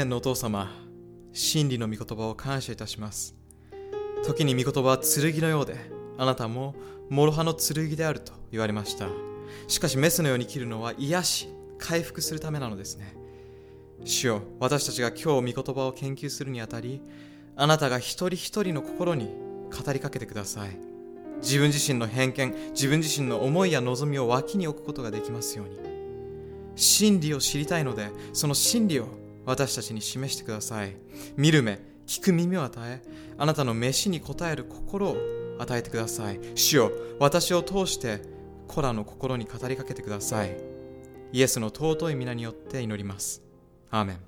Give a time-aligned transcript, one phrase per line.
[0.00, 0.70] 天のお父様、
[1.30, 3.34] 真理の御言葉を感謝いたします。
[4.24, 5.76] 時に御言葉は剣のようで、
[6.16, 6.74] あなたも
[7.10, 9.08] 諸刃の剣であると言われました。
[9.68, 13.14] しかしメスのように切るのは癒し、回復するためなのですね。
[14.02, 17.02] 主よ、私たちが今日御言葉を研究するにあたり、
[17.54, 20.78] あなたが一人一人の心に語りかけてください。
[21.42, 25.78] 自分自身の偏見、自分自身の思いや望みを脇に置くことができますように。
[26.74, 29.19] 真理を知りたいので、その真理を
[29.50, 30.94] 私たちに示してください。
[31.36, 33.02] 見る目、聞く耳を与え、
[33.36, 35.16] あなたの飯に応える心を
[35.58, 36.38] 与えてください。
[36.54, 38.22] 主よ、私を通して、
[38.68, 40.56] 子らの心に語りかけてください。
[41.32, 43.42] イエスの尊い皆によって祈ります。
[43.90, 44.18] アーメン。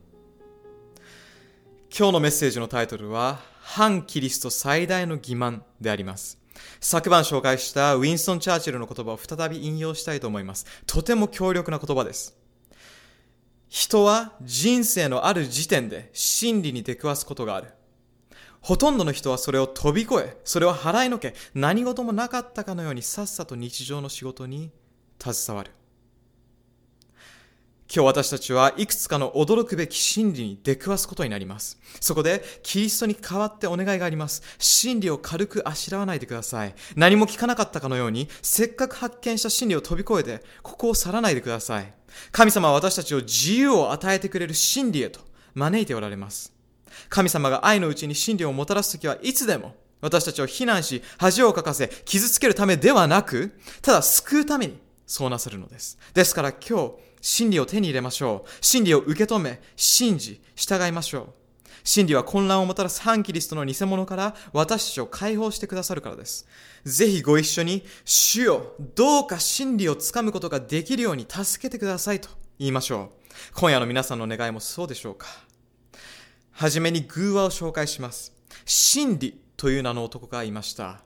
[1.96, 6.36] 今日のメッセージのタイトルは、反キリスト最大の欺瞞であります。
[6.80, 10.66] 昨晩紹介したウィンストン・チャーチルの言葉を再び引用したいと思います。
[10.84, 12.41] とても強力な言葉です。
[13.74, 17.68] 人は人生のある時点で真理に出くわすことがある。
[18.60, 24.70] ほとんどの人はそれを飛び越え、それを払いのけ、何事もなかったかのようにさっさと日常の仕事に
[25.18, 25.70] 携わる。
[27.94, 31.78] 今日私たちはいくつかの驚くべき真理に出くわすことになります。
[32.00, 34.42] そこでキリストに代わってお願いがあります。
[34.58, 36.74] 真理を軽くあしらわないでください。
[36.96, 41.92] 何も聞かなかったかのように、せっかく発見した真理を飛び越えて、ここを去らないでください。
[42.30, 45.20] 神様は私たちを自由を与えてくれる真理へと
[45.52, 46.50] 招いておられます。
[47.10, 53.52] 神様が愛のうちに真理をもたらすときはいつでも私たちを非難し、恥をかかせ、傷つけるためではなく、
[53.82, 55.98] ただ救うためにそうなさるのです。
[56.14, 58.50] ですから今日、真理を手に入れましょう。
[58.60, 61.42] 真理を受け止め、信じ、従いましょう。
[61.84, 66.46] 真理は混乱をもたらす反キリストの偽物から私たちを解放してくださるからです。
[66.84, 73.22] ぜひご一緒に、主よ、どうか真理をつかむことができるように助けてくださいと言いましょう。
[73.54, 75.26] 今夜の皆さんの願いもそうでしょうか。
[76.52, 78.32] はじめに偶話を紹介します。
[78.64, 81.02] 真理という名の男がいました。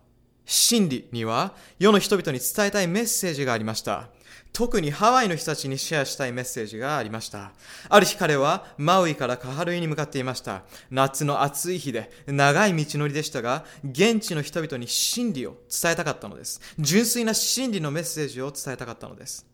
[0.47, 4.09] 真理には世の人々に伝えたいメッセージがありました。
[4.53, 7.53] 特にハワイの人たちにシェアしたいメッセージがありました。
[7.91, 10.63] ある日彼はマウイからカハルイに向かっていました。
[10.91, 16.63] 夏の暑い日で長い道のりでしたが、現地の人々に真理を伝えたかったのです。
[16.79, 19.45] 純粋な真理のメッセージを伝えたかったのです。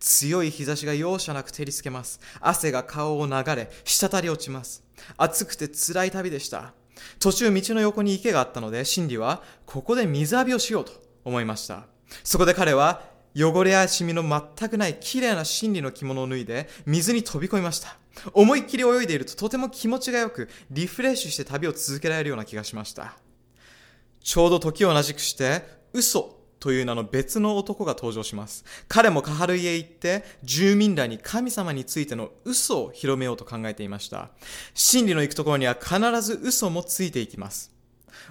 [0.00, 2.18] 強い日差しが容赦なく照りつけます。
[2.40, 4.82] 汗が顔を流れ、滴り落ちます。
[5.16, 6.72] 暑くて辛い旅でした。
[7.18, 10.92] 途中道の横に池があったので、真理はここで水浴びをしようと
[11.24, 11.86] 思いました。
[12.24, 13.02] そこで彼は
[13.36, 17.96] 汚れやシミの全くない綺麗な真理の着物を脱いで水に飛び込みました。
[18.32, 23.16] 思いっきり泳いでいるととても気持ちが良くリフレッシュして旅を続けられるような気がしました。
[24.20, 28.64] ちょうど時を同じくして嘘という名の別の男が登場します。
[28.88, 34.30] 彼もカハルイへ行って住民らに神様についての嘘を広めようと考えていました。
[34.74, 37.72] 真理の行くところには必ず嘘もついていきます。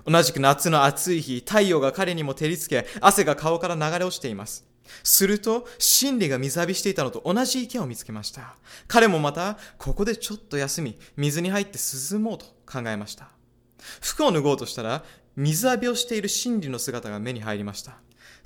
[0.05, 4.65] 同じく夏の暑い日、太陽が彼にも照りつけ、汗が顔から流れ落ちています。
[5.03, 8.55] すると、真理が水浴びしていたのと同じ池を見つけました。
[8.87, 11.77] 彼もまた、ここでちょっと休み、水に入って
[12.11, 13.29] 涼もうと考えました。
[14.01, 15.03] 服を脱ごうとしたら、
[15.35, 17.97] 水浴びをしている真理の姿が目に入りました。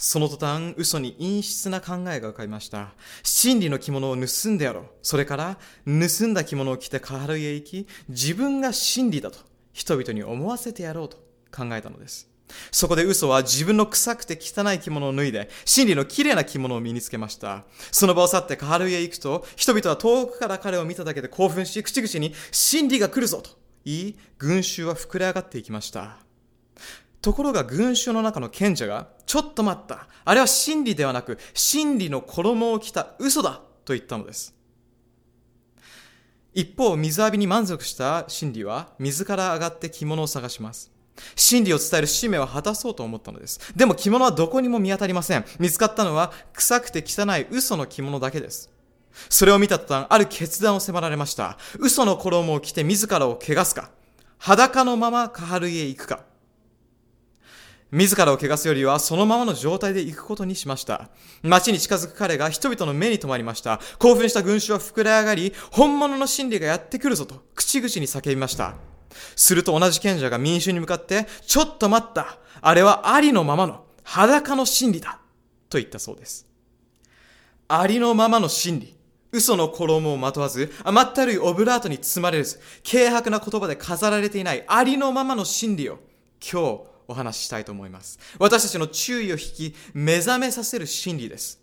[0.03, 2.95] その途端、嘘に陰湿な考えが浮かびました。
[3.21, 4.85] 真理の着物を盗んでやろう。
[5.03, 9.37] それから、盗んだ着物を着てカハルへ行き、自分が真理だと
[9.73, 11.17] 人々に思わせてやろうと
[11.55, 12.27] 考えたのです。
[12.71, 17.65] そこで嘘は自分の臭くて汚い着物を脱いで、真理の綺麗な着物を身につけました。
[17.91, 23.51] その場を去ってカハルへ行くと、人々は遠くから彼を見ただけで興奮し、口々に真理が来るぞと
[23.85, 26.30] 言い、群衆は膨れ上がっていきました。
[27.21, 30.07] ところが群衆の中の賢者が、ちょっと待った。
[30.25, 34.55] あれは真理ではなく、真理の衣を着た嘘だと言ったのです。
[36.53, 40.91] 一方、水浴びに満足した真理は、水から上がって着物を探します。
[41.35, 43.59] 真理を伝える使命を果たそうと思ったのです。
[43.75, 45.45] でも着物はどこにも見当たりません。
[45.59, 48.69] 見つかったのは、臭くて汚い嘘の着物だけです。
[49.29, 51.57] それを見た途端、ある決断を迫られました。
[51.77, 53.91] 嘘の衣を着て自らを汚すか、
[54.39, 56.30] 裸のままカハルへ行くか。
[57.91, 61.09] 自らを汚すよりはそのままの状態で行くことにしました。
[61.43, 63.81] 街に近づく彼が人々の目に留まりました。
[63.99, 68.75] 興奮した群衆は膨れ上がり、本物の真理がやってくるぞと口々に叫びました。
[69.35, 75.19] すると同じ賢者が民衆に向かって、ちょっと待ったあれはありのままの裸の真理だ
[75.69, 76.47] と言ったそうです。
[77.67, 78.95] ありのままの真理。
[79.33, 82.59] 嘘の衣をまとわず、甘ったるいオブラートに包まれず、
[82.89, 85.99] 軽薄な言葉で飾られていないありのままの真理を
[86.41, 88.17] 今日お話ししたいと思います。
[88.39, 91.61] 私たちの注意を引き、目覚めさせる真理です。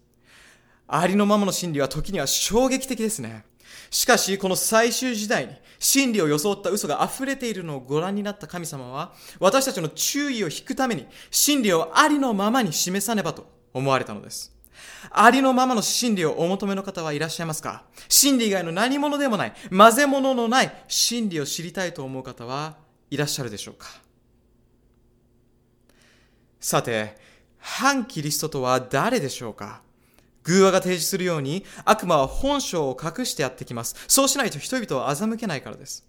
[0.87, 3.45] ありのままの真理は時には衝撃的ですね。
[3.91, 14.55] しかし、この最終時代に真理を装った嘘が溢れているのをご覧になった神様は、私たちの注意を引くために真理をありのままに示さねばと思われたのです。
[15.11, 17.85] ありのままの真理をお求めの方はいらっしゃいますか？
[18.09, 22.77] 真理以外の何者でもない、混ぜ物のない真理を知りたいと思う方は
[23.11, 23.87] いらっしゃるでしょうか？
[26.61, 27.17] さて、
[27.59, 29.83] 反キリストとは誰でしょうか？
[30.45, 33.95] 偶話が提示するように悪魔は本性を隠してやってきます。
[34.09, 36.07] そうしないと人々を欺けないからです。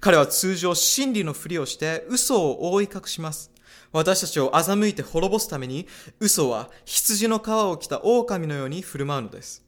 [0.00, 3.50] 彼は通常真理のふりをして嘘を覆い隠します。
[3.92, 5.88] 私たちを欺いて滅ぼすために
[6.20, 9.64] 嘘は羊の皮を着た狼のように振る舞うのです。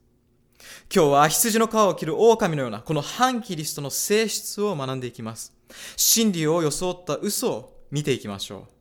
[0.94, 5.54] 今日は羊の皮を着る狼のようなこの反キリストの性質を学んでいきます。
[5.96, 8.71] 真理を装った嘘を見ていきましょう。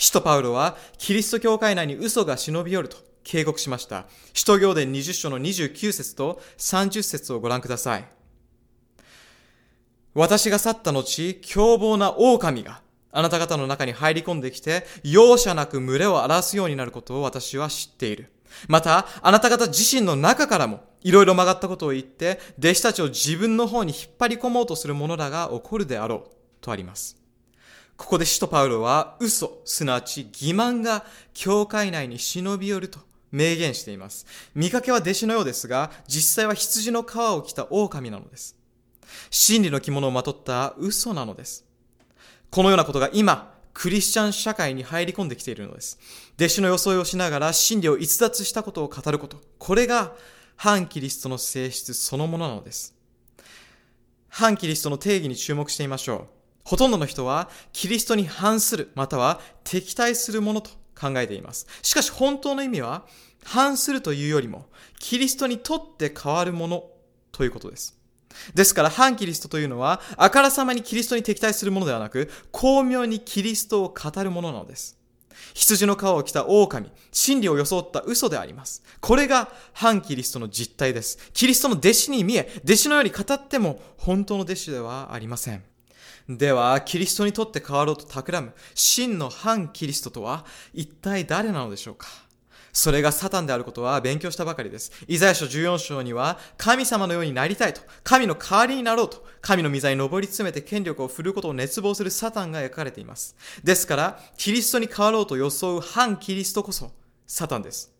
[0.00, 4.06] 使徒パウロはキリスト教会内に嘘が忍び寄ると警告しました。
[4.32, 8.08] 使徒行伝20章の29節と30節をご覧ください。
[10.14, 12.80] 私が去った後、凶暴な狼が
[13.12, 18.32] あなた方の中に入り込んできて、容赦なく群れを荒らすようになることを私は知っている。
[18.68, 26.30] また、あなた方自身の中からも、いろいろ曲がったことを言って、弟子たちを自分の方に引っ張り込もうとする者らが起こるであろう、
[26.62, 27.19] とあります。
[28.00, 31.04] ここで使徒パウロは、嘘、すなわち欺瞞が
[31.34, 32.98] 教会内に忍び寄ると
[33.30, 34.24] 明言しています。
[34.54, 38.56] 見かけは弟子のようですが、実際は羊の皮を着た狼なのです。
[39.28, 41.66] 真理の着物をまとった嘘なのです。
[42.50, 45.98] このようなことが今、クリスチャン社会に入り込んできているのです。
[46.36, 49.42] 弟子の装いをしながら真理を逸脱したことを語ること。
[49.58, 50.14] これが
[50.56, 52.94] 反キリストの性質そのものなのです。
[54.30, 56.39] 反キリストの定義に注目してみましょう。
[56.64, 61.66] ほとんどの人はキリストに反する、または敵対するものと考えています。
[61.82, 63.06] しかし本当の意味は、
[63.44, 64.66] 反するというよりも、
[64.98, 66.84] キリストにとって変わるもの
[67.32, 67.96] ということです。
[68.54, 74.98] ですから、反キリストというのは、あからさまにキリストに敵対するものではなく、巧妙にキリストを語るものなのです。
[75.54, 78.82] 羊の皮を着た狼、真理を装った嘘であります。
[79.00, 81.18] これが反キリストの実態です。
[81.32, 85.69] キリストの弟子に見え、弟子のように語っても本当の弟子ではありません。
[86.36, 92.06] では、キリストにとって変わろうと企む真の反キリストとは一体誰なのでしょうか？
[92.72, 94.92] それがサタンであることは勉強したばかりです。
[95.08, 103.34] イザヤ書14章には、神様のようになりたいと、神の代わりになろうと、神の御座に上り詰めて権力を振ることを熱望するサタンが描かれています。
[103.64, 106.92] ですから、キリストに変わろうと装う反キリストこそ、
[107.26, 107.92] サタンです。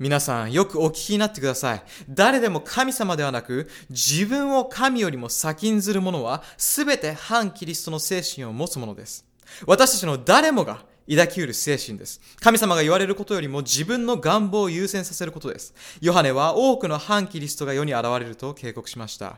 [0.00, 1.82] 皆さん、よくお聞きになってください。
[2.08, 9.26] 誰でも神様ではなく、自分を神よりも先んずる者は、すべて反キリストの精神を持つものです。
[9.66, 12.18] 私たちの誰もが抱きうる精神です。
[12.40, 15.74] 神様が言われることよりも自分の願望を優先させることです。
[16.00, 19.36] ヨハネは多くの反キリストが世に現れると警告しました。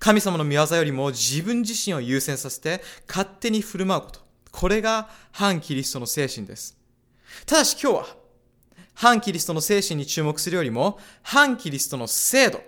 [0.00, 4.20] 神様の見業よりも自分自身を優先させて勝手に振る舞うこと。
[4.50, 6.76] これが反キリストの精神です。
[7.46, 8.19] ただし今日は
[8.94, 12.60] 反キリストの精神に注目するよりも、反キリストの制度、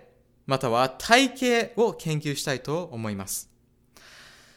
[0.47, 3.52] または体系を研究したいと思います。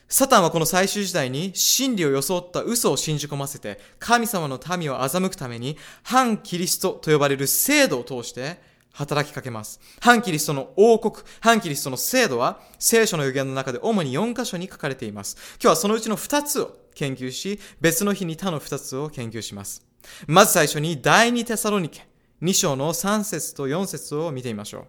[0.08, 8.62] サタンはこの最終時代に真理を装った嘘を信じ込ませて神様の民を欺くために反キリストと呼ばれる制度を通して
[8.94, 9.80] 働きかけます。
[10.00, 15.36] 反キリストの王国、反キリストの制度は聖書の予言の中で主に4箇所に書かれています。
[15.62, 19.86] 今日はそのうちの2つを研究し、別の日に他の2つを研究します。
[20.28, 22.08] まず最初に第二テサロニケ
[22.42, 24.86] 2章の3節と4節を見てみましょう。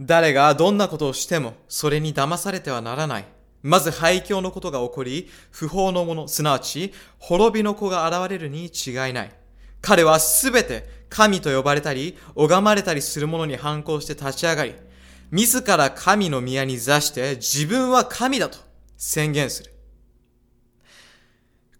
[0.00, 3.24] 誰がどんなことをしてもそれに騙されてはならない。
[3.62, 9.32] まず廃墟のことが起こり、不法のもの、すなわち滅びの子が現れるに違いない。
[9.82, 14.74] 彼はすべて神と呼ばれたり、拝まれたりする者に反抗して立ち上がり、
[15.30, 18.58] 自ら神の宮に座して自分は神だと
[18.96, 19.72] 宣言する。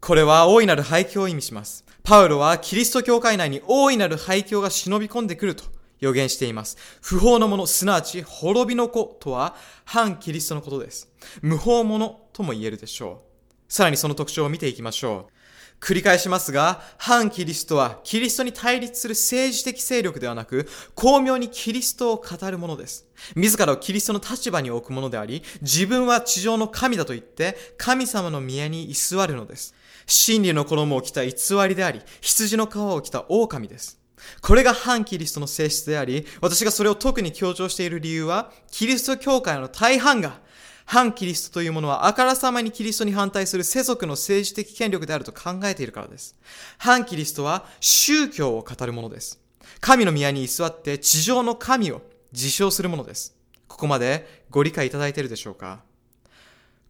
[0.00, 1.84] これは大いなる廃墟を意味します。
[2.02, 5.64] パウロはキリスト教会内に大いなる廃墟が忍び込んでくると
[6.00, 6.78] 予言しています。
[7.02, 9.54] 不法のもの、すなわち滅びの子とは
[9.84, 11.08] 反キリストのことです。
[11.42, 13.22] 無法者とも言えるでしょ
[13.68, 13.72] う。
[13.72, 15.32] さらにその特徴を見ていきましょう。
[15.80, 23.06] 繰り返しますが、反キリストはキリストに対立する政治的勢力ではなく、巧妙にキリストを語るものです。
[23.34, 29.74] 自らをキリストの立場に置くものであり、自分は地上の神だと言って、神様の宮に居座るのです。
[30.12, 31.32] 真理の衣を着た偽
[31.68, 34.00] りであり、羊の皮を着た狼です。
[34.42, 40.40] これが反キリストの性質であり、私がそれを特に強調している理由は、キリスト教会の大半が
[40.84, 46.36] 反キリストというものはあからさまにキリストに反対する世俗の政治的権力であると考えているからです。
[46.78, 49.38] 反キリストは宗教を語るものです。
[49.80, 52.02] 神の宮に居座って地上の神を
[52.32, 53.36] 自称するものです。
[53.68, 55.84] ここまでご理解いただいているでしょうか？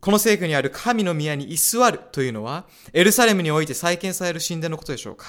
[0.00, 5.26] この聖句にある神の宮に居座るというのは、エルサレムにおいて再建される神殿のことでしょうか？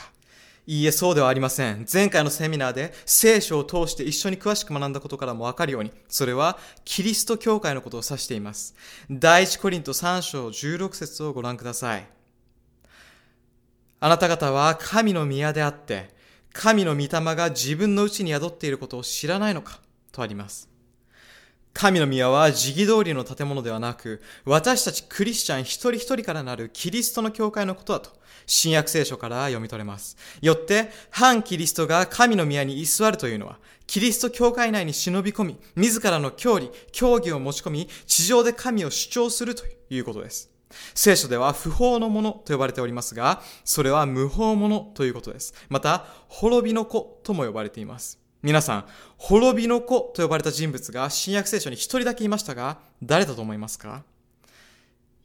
[0.67, 1.85] いいえ、そうではありません。
[1.91, 8.75] 前回のセミナーで聖書を通して一緒に詳しく学んだことからもわかるように、それはキリスト教会のことを指しています。
[9.09, 12.07] 第一コリント3章16節をご覧ください。
[13.99, 16.09] あなた方は神の宮であって、
[16.53, 19.81] 神の御霊が自分のうちに宿っていることを知らないのか？
[20.13, 20.70] とあります。
[21.73, 28.11] 神の宮は時期通りの建物ではなく、私たちクリスチャン一人一人からなるキリストの教会のことだと、
[28.45, 30.17] 新約聖書から読み取れます。
[30.41, 40.51] よって、反キリストが神の宮に居座るというのは、キリスト教会内に忍び込み、自らの教理、教義を持ち込み、地上で神を主張するということです。
[40.93, 45.53] 聖書では不法のものと呼ばれておりますが、それは無法者ということです。
[45.69, 48.20] また、滅びの子とも呼ばれています。
[48.43, 48.85] 皆さん、
[49.17, 54.03] 滅びの子と呼ばれた人物が新約聖書に一人だけいましたが、誰だと思いますか？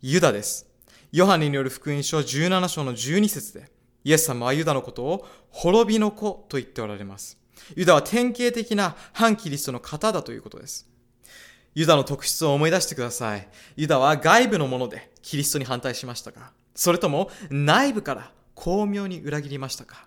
[0.03, 0.67] ユダです。
[1.13, 3.71] ヨハネによる福音書17章の12節で、
[4.05, 7.39] イエス様はユダのことを滅びの子と言っておられます。
[7.75, 10.87] ユダは典型的な反キリストの方だということです。
[11.75, 13.49] ユダの特質を思い出してください。
[13.77, 20.07] ユダは外部のものでキリストに反対しましたかそれとも内部から巧妙に裏切りましたか？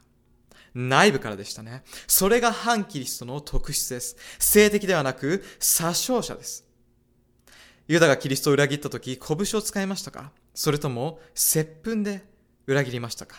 [0.73, 1.83] 内部からでしたね。
[2.07, 4.15] それが反キリストの特質です。
[4.39, 6.65] 性的ではなく、殺傷者です。
[7.88, 10.31] ユダがキリストを裏切った時、拳を使いましたか？
[10.53, 12.23] それとも、接吻で
[12.67, 13.38] 裏切りましたか？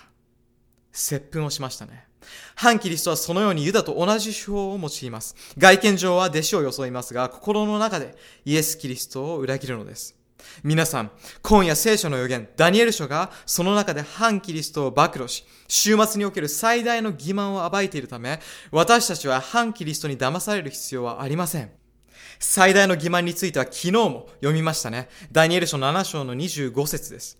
[0.92, 2.08] 接吻をしましたね。
[2.54, 5.36] 反キリストはそのようにユダと同じ手法を用います。
[5.56, 10.16] 外見上は弟子を装いますが、心の中でイエス・キリストを裏切るのです。
[10.62, 11.10] 皆さん、
[11.42, 21.70] 今夜聖書の予言、ダニエル書がその中で反キリストを暴露し、週末における最大の欺瞞を暴いているため、私たちは反キリストに騙される必要はありません。
[22.38, 25.08] 最大の欺瞞については昨日も読みましたね。
[25.30, 27.38] ダニエル書7章の25節です。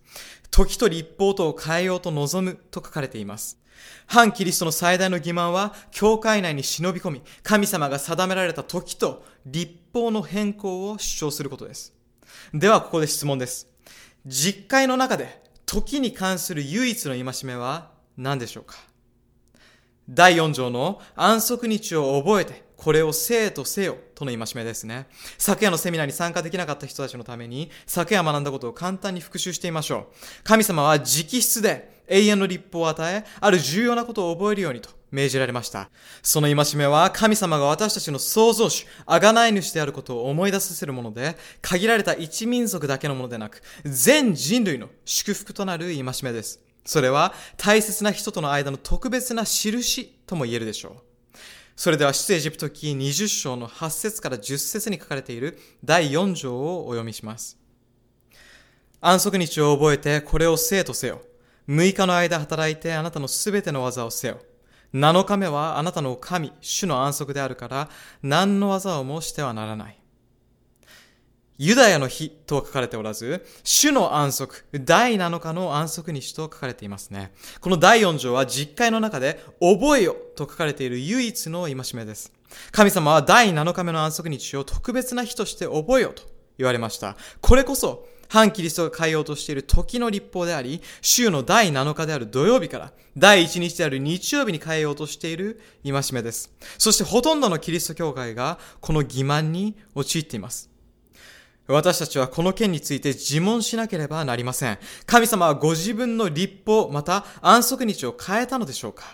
[0.51, 3.59] 時と立法とを変えようと望むと書かれています。
[4.07, 11.95] 反キリストの最大の欺瞞は、教会内に忍び込み、神様が定められた時と立法の変更を主張することです。
[12.53, 13.69] ではここで質問です。
[14.27, 18.77] 実会の中で時に関する唯一の戒めは何でしょうか？
[20.09, 25.07] 第4条の安息日を覚えてこれを生とせよとの戒めですね。
[25.39, 30.15] 昨夜のセミナーに参加できなかった人たちのために昨夜学んだことを簡単に復習してみましょう。
[30.43, 35.91] 神様は直筆で永遠の立法を与え、ある重要なことを覚えるようにと命じられました。
[36.23, 46.61] その戒めは神様が私たちの創造主、贖い主であることを思い出させるもので、限られた一民族だけのものでなく、全人類の祝福となる戒めです。
[46.85, 51.37] それは大切な人との間の特別な印とも言えるでしょう。
[51.77, 57.59] それでは出エジプト記20章の8節から10節に書かれている第4条をお読みします。
[59.01, 61.23] 安息日を覚えてこれを生とせよ。
[61.69, 64.41] 6日の間働いてあなたのすべての技をせよ。
[64.95, 67.89] 7日目はあなたの神、主の安息であるから、
[68.23, 70.01] 何の技をもしてはならない。
[71.59, 77.35] ユダヤの日とは書かれておらず、主の安息、第7日の安息日と書かれていますね。
[77.61, 82.33] この第4条は実会の中で、覚えよと書かれている唯一の戒めです。
[82.73, 86.23] 神様は第7日目の安息日を特別な日として覚えよと
[86.57, 87.17] 言われました。
[87.43, 96.53] これこそ、反キリストが変えようとしている時の立法であり、週の第7日である土曜日から第1日である日曜日に変えようとしている戒めです。
[96.79, 100.71] そしてほとんどのキリスト教会がこの欺瞞に陥っています。
[101.67, 104.79] 私たちはこの件について自問しなければなりません。
[105.07, 109.05] 神様はご自分の立法、また安息日を変えたのでしょうか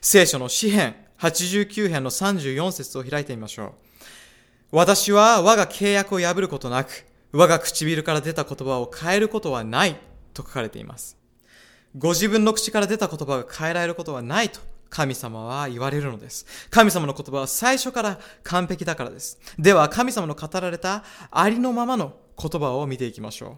[0.00, 3.72] 聖書の詩編89編の34節を開いてみましょう。
[4.70, 9.96] 私は我が契約を破ることなく、我が唇から出た言葉を変えることはない
[10.32, 11.16] と書かれています。
[11.96, 16.46] ご自分の口から出た言葉が変えられることはないと神様は言われるのです。
[16.70, 19.38] 神様の言葉は最初から完璧だからです。
[19.58, 23.56] では神様の語られたありのままの言葉を見ていきましょう。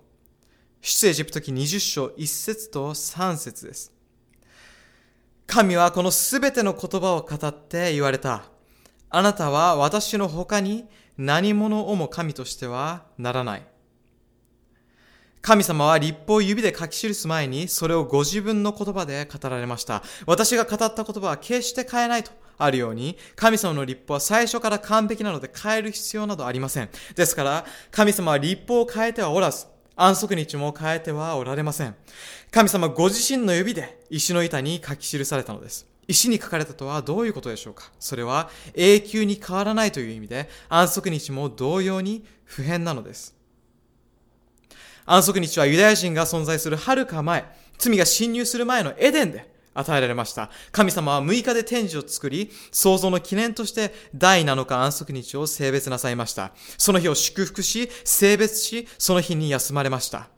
[0.80, 3.92] 出エジプト記20章1節と3節です。
[5.46, 8.44] 神はこのすべての言葉を語って言われた。
[9.10, 10.86] あなたは私の他に
[11.22, 13.62] 何者をも神としてはならない。
[15.42, 20.02] 神様は立法を指で書き記す前にそれをご自分の言葉で語られました。
[20.24, 26.88] 私が語った言葉は決して変えないとあるように、神様の立法は最初から完璧なので変える必要などありません。
[27.14, 31.94] ですから、神様は立法を変えてはおらず、安息日も変えてはおられません。
[32.50, 35.89] 神様ご自身の指で石の板に書き記されたのです。
[36.10, 37.90] 石に書かれたとはどういうことでしょうか？
[38.00, 43.34] それは永久に変わらないという意味で安息日も同様に不変なのです。
[45.06, 47.44] 安息日はユダヤ人が存在する遥か前、
[47.78, 50.50] 罪が侵入する前のエデンで与えられました。
[50.72, 56.52] 神様は6日で天示を作り、創造の記念として第7日安息日を性別なさいました。
[56.76, 60.28] その日を祝福し、性別し、その日に休まれました。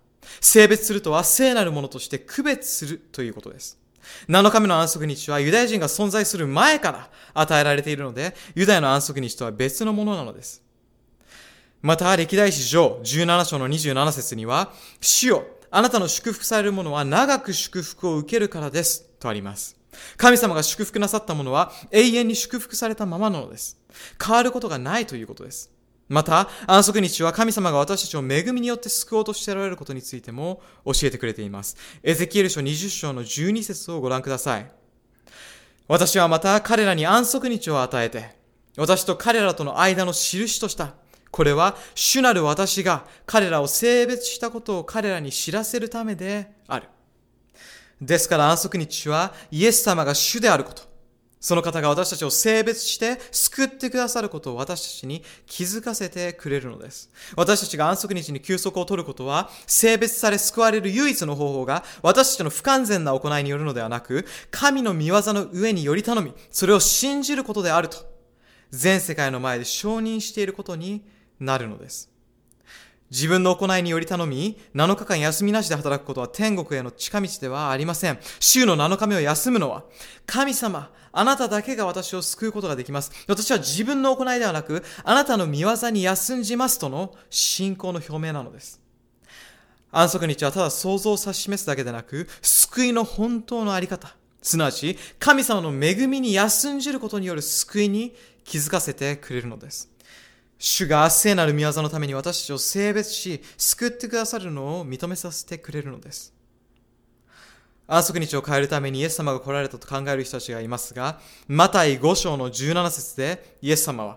[0.41, 3.79] 性別するとは聖なるものとして区別するということです。
[4.29, 10.63] 7日目の安息日はユダヤ人が存在する前から与えられているので、ユダヤの安息日とは別のものなのです。
[11.81, 19.05] また、歴代史上17章の27節には、主よ、あなたの祝福されるものは長く祝福を受けるからです。
[19.19, 19.77] とあります。
[20.17, 23.79] 神様が祝福なさったものは永遠に祝福されたままなのです。
[24.23, 25.71] 変わることがないということです。
[26.13, 31.75] また、安息日は神様が私たちを恵みによって救おうとしておられることについても教えてくれています。
[32.03, 34.71] エゼキエル書20章の12節をご覧ください。
[35.89, 38.37] 私はまた彼らに安息日を与えて、
[38.77, 40.93] 私と彼らとの間の印とした。
[41.31, 46.89] これは主なる私が彼らを性別したことを彼らに知らせるためである。
[48.03, 50.92] ですから安息日はイエス様が主であること。
[51.43, 57.11] その方が私たちを性別して救ってくださることを私たちに気づかせてくれるのです。
[57.37, 67.99] 私たちが安息日に休息を取ることは、性別され救われる唯一の方法が私たちの不完全な行いによるのではなく、神の見業の上により頼み、それを信じることであると、
[68.71, 71.05] 全世界の前で承認していることに
[71.41, 72.09] なるのです。
[73.11, 78.19] 自分の行いにより頼み、7日間休みなしで働くことは天国への近道ではありません。
[78.41, 79.85] 週の7日目を休むのは、
[80.25, 83.13] 神様、あなただけが私を救うことができます。
[83.29, 88.81] 私は自分の行いではなく、あなたの見業に休んじますとの信仰の表明なのです。
[89.91, 99.91] 安息日はただ想像を指し示すだけでなく、救いの本当のあり方、すなわち、神様の恵みに休んじることによる救いに気づかせてくれるのです。
[100.59, 106.33] 主が聖なる御業のために私たちを性別し、救ってくださるのを認めさせてくれるのです。
[107.95, 114.17] 安息日を変えるためにイエス様が来られたと考える人たちがいますが、マタイ5章の17節でイエス様は、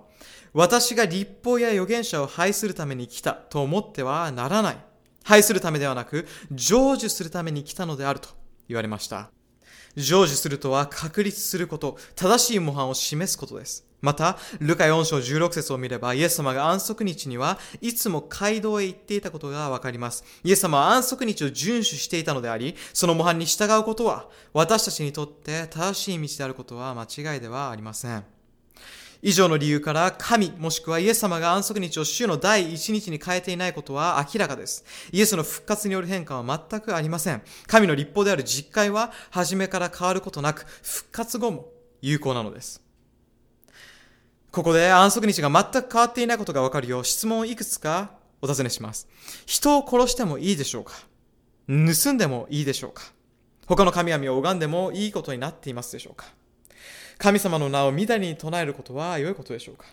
[0.53, 4.77] 私が立法や預言者を拝するために来たと思ってはならない。
[5.25, 8.29] 拝するためではなく、成就するために来たのであると
[8.69, 9.34] 言われました。
[9.95, 13.85] 成就するとは確立すること、正しい模範を示すことです。
[14.01, 20.23] また、ルカ4章16節を見れば、イエス様が安息日にはいつも街道へ行っていたことがわかります。
[20.43, 28.34] イエス様は安息日を遵守していたのであり、その模範に従うことは、私たちにとって正しい道であることは間違いではありません。
[29.21, 34.85] 以上の理由から神もしくはイエス様が安息日を週の第一日に変えていないことは明らかです。
[35.11, 37.41] イエスの復活による変化は全くありません。
[37.67, 41.69] 神の立法である実会は初めから変わることなく復活後も
[42.01, 42.81] 有効なのです。
[44.51, 49.07] ここで安息日が全く変わっていないことがわかるよう質問をいくつかお尋ねします。
[49.45, 50.93] 人を殺してもいいでしょうか？
[51.67, 53.03] 盗んでもいいでしょうか？
[53.65, 56.27] 他の神々を拝んでもいいことになっていますでしょうか？
[57.17, 59.85] 神様の名をみだりに唱えることは良いことでしょうか？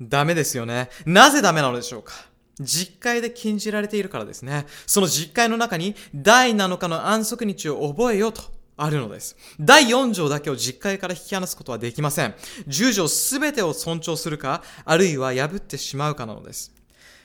[0.00, 0.90] ダメですよね。
[1.06, 2.12] なぜダメなのでしょうか？
[2.60, 4.66] 実会で禁じられているからですね。
[4.86, 8.42] その実会の中に第7日の安息日を覚えようと
[8.76, 9.36] あるのです。
[9.60, 12.34] 第4条だけを実会から引き離すことはできません。
[12.66, 16.74] 10条すべてを尊重するか、あるいは破ってしまうかなのです。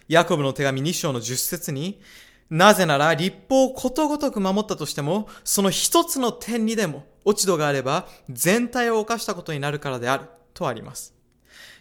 [0.08, 2.00] ヤコブの手紙2章の10節に、
[2.50, 11.14] なぜなら立法をことごとく守ったとしても、その一つの点にでも落ち度があれば、全体を犯したことになるからである、とあります。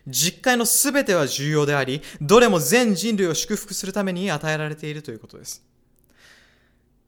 [0.09, 5.65] 実会の全ては重要であり、どれも全人類を祝福するために与えられているということです。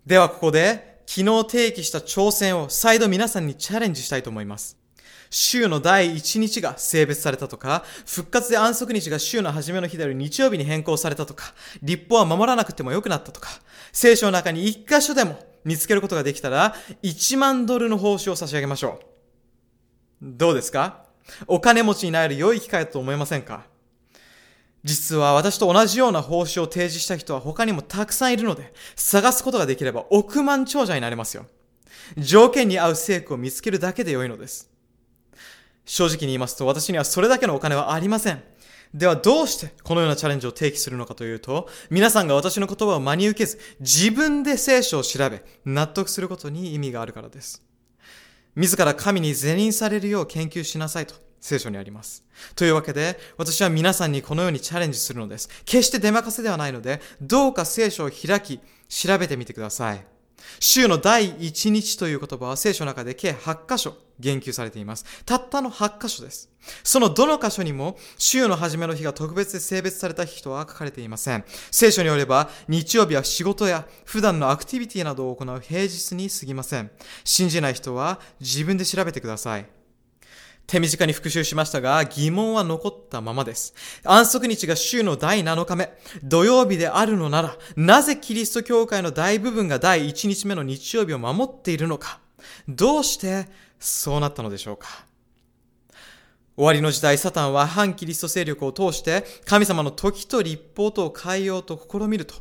[0.06, 4.77] ではここで、昨日提起した挑戦を再度皆さんにチャレンジしたいと思います。
[5.30, 13.50] 週の第1日が性別されたとか、復活で安息日が週の初めの日である日曜日に変更されたとか、立法は守らなくても良くなったとか、
[13.92, 19.04] 聖書の中に一箇所でも見つけることができたら、1万ドルの報酬を差し上げましょう。
[20.22, 21.04] どうですか？
[21.46, 23.66] お金持ちになれる良い機会だと思いませんか？
[24.84, 31.46] 実は私と同じような報酬を提示した人は他にもたくさんいるので、探すことができれば億万長者になれますよ。
[32.16, 34.70] 条件に合う聖句を見つけるだけで良いのです。
[35.88, 38.42] 正直に言いますと私にはそれだけのお金はありません。
[38.94, 47.62] ではどうしてこのようなチャレンジを提起するのかというと、皆さんが私の言葉を真に受けず、自分で聖書を調べ、納得することに意味があるからです。
[48.54, 52.24] 自ら神に是認されるよう研究しなさいと聖書にあります。
[52.54, 55.48] というわけで、私は皆さんにこのようにチャレンジするのです。
[55.64, 60.04] 決して出任せではないので、どうか聖書を開き、調べてみてください。
[60.60, 65.04] 週の第一日という言葉は聖書の中で計8箇所言及されています。
[65.24, 66.50] たったの8箇所です。
[66.82, 71.44] そのどの箇所にも週の初めの日が特別で性別された人は書かれていません。
[71.70, 76.90] 聖書によれば日曜日は仕事や普段のアクティビティなどを行う平日に過ぎません。
[77.24, 79.66] 信じない人は自分で調べてください。
[80.68, 83.74] 手短に復習しましたが、疑問は残ったままです。
[84.04, 85.90] 安息日が週の第7日目、
[86.22, 92.20] 土曜日であるのなら、なぜキリスト教会の大部分が第1日目の日曜日を守っているのか
[92.68, 93.46] どうして
[93.78, 94.88] そうなったのでしょうか？
[96.56, 102.34] 終わりの時代、サタンは反キリスト勢力を通して、神様の時と立法とを変えようと試みると、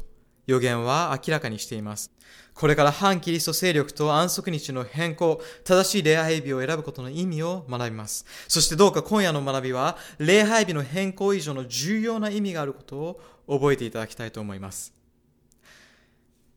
[0.47, 2.11] 予言は明らかにしています。
[2.55, 8.25] これから反キリスト勢力と安息日の変更、正しい礼拝日を選ぶことの意味を学びます。
[8.47, 14.95] そしてどうか今夜の学びは、礼拝日の変更以上の重要な意味があることを覚えていただきたいと思います。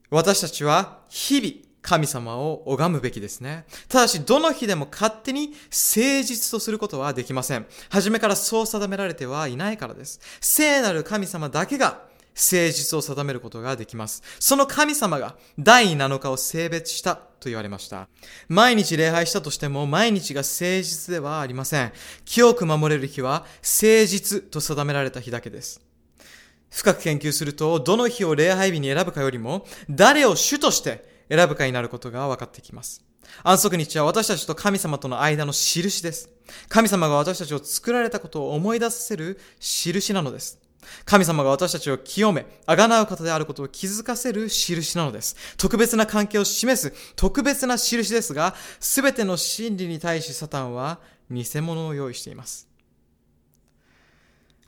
[0.09, 3.64] 私たちは日々神様を拝むべきですね。
[3.88, 7.66] ただし、どの日でも勝手に誠実とすることはできません。
[7.88, 10.21] 初めからそう定められてはいないからです。
[10.40, 14.23] 聖なる神様だけが誠実を定めることができます。
[14.38, 18.09] その神様が第7日を性別したと言われました。
[18.49, 21.93] 毎日礼拝したとしても毎日が誠実ではありません。
[22.25, 25.81] 清く守れる日は誠実と定められた日だけです。
[26.71, 33.03] 深く研究すると、どの日を礼拝日に選ぶかよりも、誰を主として選ぶかになることが分かってきます。
[33.43, 36.29] 安息日は私たちと神様との間の印です。
[36.69, 40.59] 神様が私たちを作られたことを思い出させる印なのです。
[41.05, 45.37] 神様が私たちを清め、あがなう方であることを気づかせる印なのです。
[45.57, 50.99] 特別な関係を示す特別な印ですが、すべての真理に対しサタンは
[51.31, 52.70] 偽物を用意しています。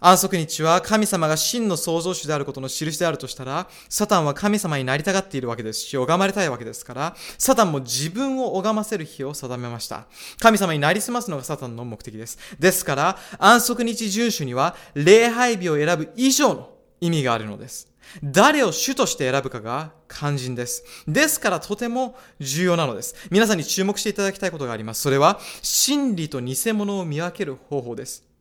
[0.05, 10.09] 安息日は神様が真の創造主であることの印であるとしたら、サタンは神様になりたがっているわけですし、拝まれたいわけですから、サタンも自分を拝ませる日を定めました。
[10.41, 12.37] 神様になりすますのがサタンの目的です。
[12.59, 17.89] ですから、安息日遵守には、礼拝日を選ぶ以上の意味があるのです。
[18.25, 20.85] 誰を主として選ぶかが肝心です。
[21.07, 23.15] ですからとても重要なのです。
[23.31, 25.03] 皆さんに注目していただきたいことがあります。
[25.03, 28.32] それは、真理と偽物を見分ける方法です。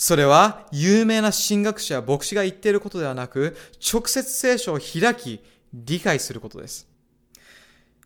[0.00, 3.54] それは有名な神学者や牧師が言っていることではなく、
[3.92, 5.40] 直接聖書を開き、
[5.74, 6.88] 理解することです。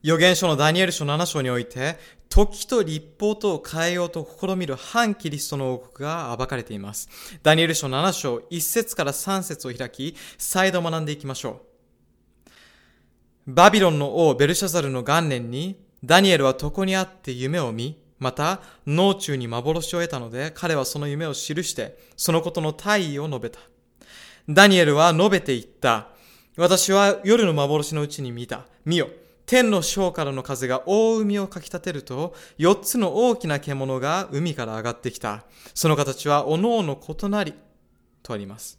[0.03, 1.97] 預言書のダニエル書7章において、
[2.29, 7.09] 時と立法とを変えようと試みる反キリストの王国が暴かれています。
[7.45, 11.61] ダニエル書7章1節から3節を開き、再度学んでいきましょ
[13.47, 13.53] う。
[13.53, 23.61] バビロンの王ベルシャザルの元年に、ダニエルは床にあって夢を見、また、脳中に幻を得たので、彼はその夢を記して、そのことの大意を述べた。
[24.49, 26.09] ダニエルは述べて言った。
[26.57, 28.65] 私は夜の幻のうちに見た。
[28.87, 29.09] 見よ。
[29.45, 35.45] 天の章からの風が大海をかき立てると、四つの大きな獣が海から上がってきた。
[35.75, 37.53] その形は各々異なり、
[38.23, 38.79] とあります。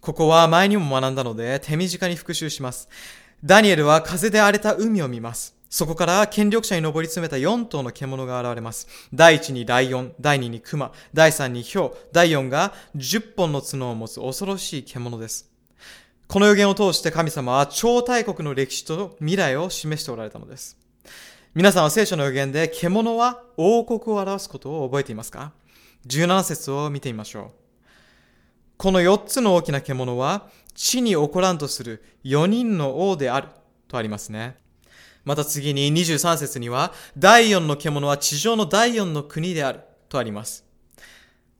[0.00, 2.88] ここは前にも学んだので、手短に復習します。
[3.44, 5.55] ダニエルは風で荒れた海を見ます。
[5.76, 8.88] そこから権力者に上り詰めた4頭の獣が現れます。
[9.12, 15.50] 第1にライオン、第2にクマ、第3にヒョウ、第4が10本の角を持つ恐ろしい獣です。
[16.28, 20.78] この予言を通して神様は超大国の歴史と未来を示しておられたのです。
[21.54, 25.52] 皆さんは聖書の予言で獣は王国を表すことを覚えていますか
[26.06, 27.50] ?17 節を見てみましょう。
[28.78, 33.48] この4つの大きな獣は地に起こらんとする4人の王である
[33.88, 34.56] とありますね。
[35.26, 40.64] また次に23節には、第4の獣は地上の第4の国であるとあります。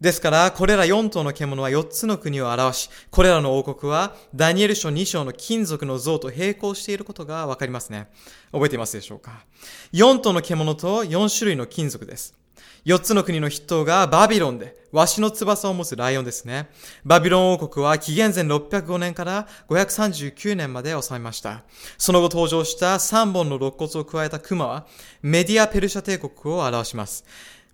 [0.01, 8.09] ですから、これら4頭の獣は4つの国を表し、これらの王国はダニエル書2章の金属の像と並行していることがわかりますね。
[8.53, 9.45] 覚えていますでしょうか
[9.93, 12.46] ?4 頭の獣と4種類の金属です。
[12.87, 16.69] 4つの国の筆頭がバビロンで、ワシの翼を持つライオンですね。
[17.05, 21.65] バビロン王国は紀元前605年から539年まで治めました。
[21.99, 24.87] その後登場した3本の肋骨を加えたクマは、
[25.21, 27.25] メディア・ペルシャ帝国を表します。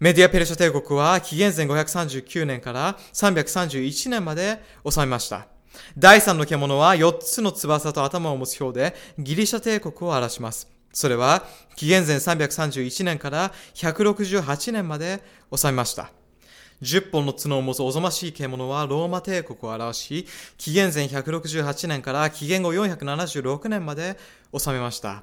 [0.01, 5.47] メディア・ペルシャ帝国は紀元前539年から331年まで治めました。
[5.99, 10.69] 第3の獣は4つの翼と頭を持つ表でギリシャ帝国を表します。
[10.93, 11.45] それは
[11.77, 15.23] 紀元前331年から168年まで
[15.55, 16.11] 治めました。
[16.83, 20.27] 10本の角を持つおぞましい獣はローマ帝国を表し、
[20.59, 24.19] 紀元前168年から紀元後476年まで
[24.57, 25.23] 治めました。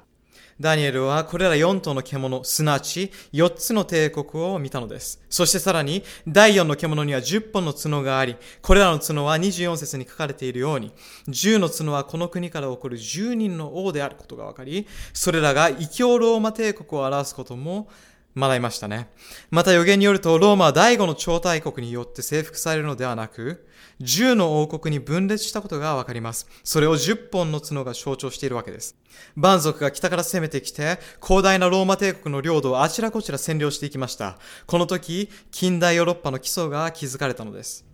[0.60, 5.18] ダニエルはこれら4頭の獣、すなわち4つの帝国を見たのです。
[5.30, 10.92] そしてさらに、第4の獣には10本の角があり、これらの角は24節に書かれているように、
[11.28, 17.88] 10の角はこの国から起こる10人の王であることがわかり、それらが異教ローマ帝国を表すことも
[18.36, 19.08] 学びましたね。
[19.50, 23.66] また予言によると、ローマは第五の超大国によって征服されるのではなく、
[24.00, 26.46] 10の王国に分裂したことがわかります。
[26.64, 28.96] それを10本の角が象徴しているわけです。
[29.36, 34.38] 蛮族が北から攻めてきて、広大なローマ帝国の領土をあちらこちら占領していきました。
[34.66, 37.84] この時、近代ヨーロッパの基礎が築かれたのです。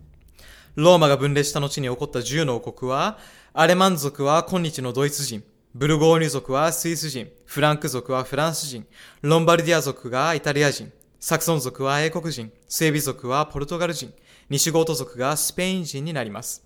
[0.77, 3.19] ローマが分裂した後に起こった10の王国は、
[3.53, 5.43] アレマン族は今日のドイツ人、
[5.75, 8.87] ブルゴーニュ族はスイス人、フランク族はフランス人、
[9.23, 14.13] ロンバルディア族がイタリア人、サクソン族は英国人、スエビ族はポルトガル人、
[14.49, 16.65] 西ゴート族がスペイン人になります。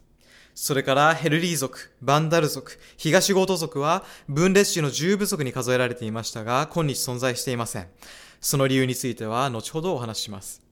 [0.55, 7.87] それからヘルリー族、バンダル族、東ゴート族は分裂種の10部族に数えられていましたが、今日存在していません。
[8.41, 10.63] その理由については後ほどお話しします。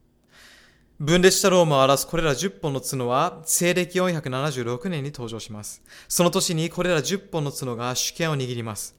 [1.01, 5.81] 分裂したローマを表すこれら10本の角は、西暦476年に登場します。
[6.09, 8.97] その年にこれら10本の角が主権を握ります。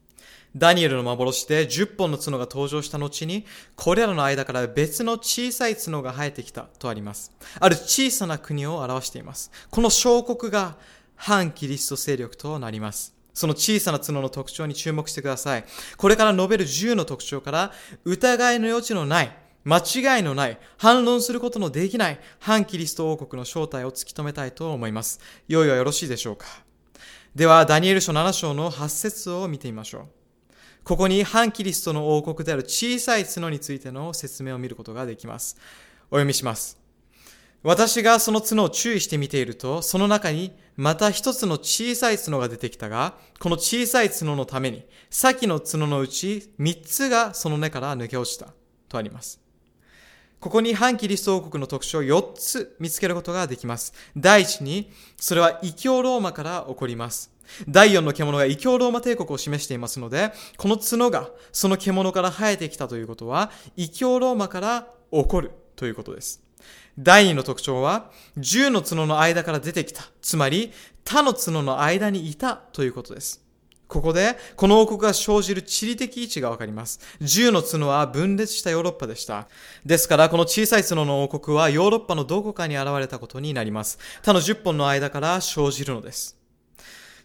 [0.56, 7.32] ダニエルの幻で10本の角が登場した後に、これらの間から別の小さい角が生えてきたとあります。
[7.60, 9.52] ある小さな国を表しています。
[9.70, 10.78] この小国が
[11.16, 13.14] 反キリスト勢力となります。
[13.34, 15.66] その小さな角の特徴に注目してください。
[15.98, 17.72] これから述べる10の特徴から、
[18.04, 25.20] 疑いの余地のない、間違いのない、反論することのできない、反キリスト王国の正体を突き止めたいと思います。
[25.48, 26.48] 用意はよろしいでしょうか
[27.36, 30.19] では、ダニエル書7章の8節を見てみましょう。
[30.84, 35.58] ここに反キリストの王国である小さい角についての説明を見ることができます。
[36.10, 36.80] お読みします。
[37.62, 48.54] 私がその角を注意して見ていると、その中にまた一つの小さい角が出てきたが、この小さい角のために、先の角のうち三つがその根から抜け落ちた。
[48.88, 49.40] とあります。
[50.40, 53.94] ここに反キリスト王国の特徴を4つ見つけることができます。
[54.16, 57.30] 第一に、それは異教ローマから起こります。
[57.68, 66.42] 第4の獣が異教ローマ帝国を示していますので、この角がその獣から生えてきたということは、異教ローマから起こるということです。
[66.98, 70.04] 第2の特徴は、10の角の間から出てきた。
[70.22, 70.74] つまり、
[71.06, 73.42] 他の角の間にいたということです。
[73.88, 77.00] ここで、この王国が生じる地理的位置がわかります。
[77.22, 79.48] 10の角は分裂したヨーロッパでした。
[79.84, 83.98] ですから、この小さい角の王国はヨーロッパのどこかに現れたことになります。
[84.22, 86.39] 他の10本の間から生じるのです。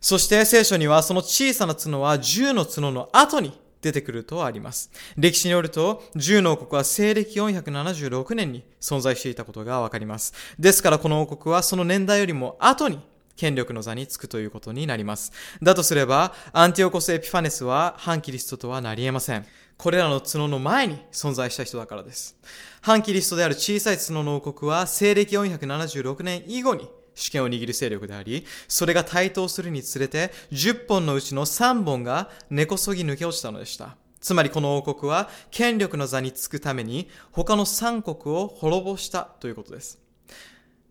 [0.04, 4.90] そして聖書にはその小さな角は10の角の後に出てくるとあります。
[5.16, 10.34] 歴史によると、10の王国は西暦476年に存在していたことがわかります。
[10.58, 13.00] ですからこの王国はその年代よりも後に
[13.34, 15.32] 権力の座につくということになります。
[15.62, 19.46] だとすれば、アンティオコス・エピファネスは反キリストとはなり得ません。
[19.78, 22.36] これらの角の前に存在した人だからです。
[22.82, 33.96] 反キリストである小さい角の王国は西暦476年以後に主権を握る勢力であり、それが台頭するにつれて、10本のうちの3本が根こそぎ抜け落ちたのでした。
[34.20, 39.98] つまりこの王国は権力の座につくために他の3国を滅ぼしたということです。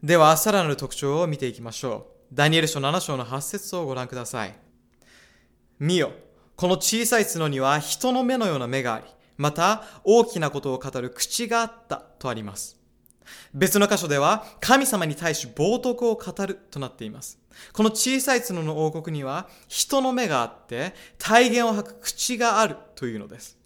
[0.03, 2.35] では、さらなる特徴を見ていきましょう。
[2.35, 4.55] ダニエル書7章の8節をご覧ください。
[5.79, 6.11] 見よ、
[6.55, 9.05] この小さい角には人の目のような目があり、
[9.37, 12.82] また大きなことを語る口があったとあります。
[13.53, 17.39] 別の箇所では神様に対し冒涜を語るとなっています。
[17.71, 23.57] この小さい角の王国には人の目があって体言を吐く口があるというのです。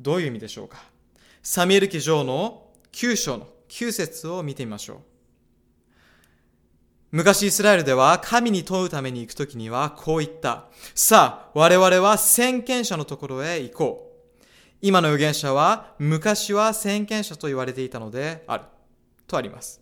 [0.00, 0.78] どういう意味でしょうか？
[1.42, 4.96] サミエル記上の9章の9節を見てみましょう。
[7.10, 10.66] 昔イスラエルでは神に問うために行くときにはこう言った。
[10.94, 14.44] さあ、我々は先見者のところへ行こう。
[14.82, 18.64] 今の預言者は昔は先見者と言われていたのである。
[19.28, 19.80] とあります。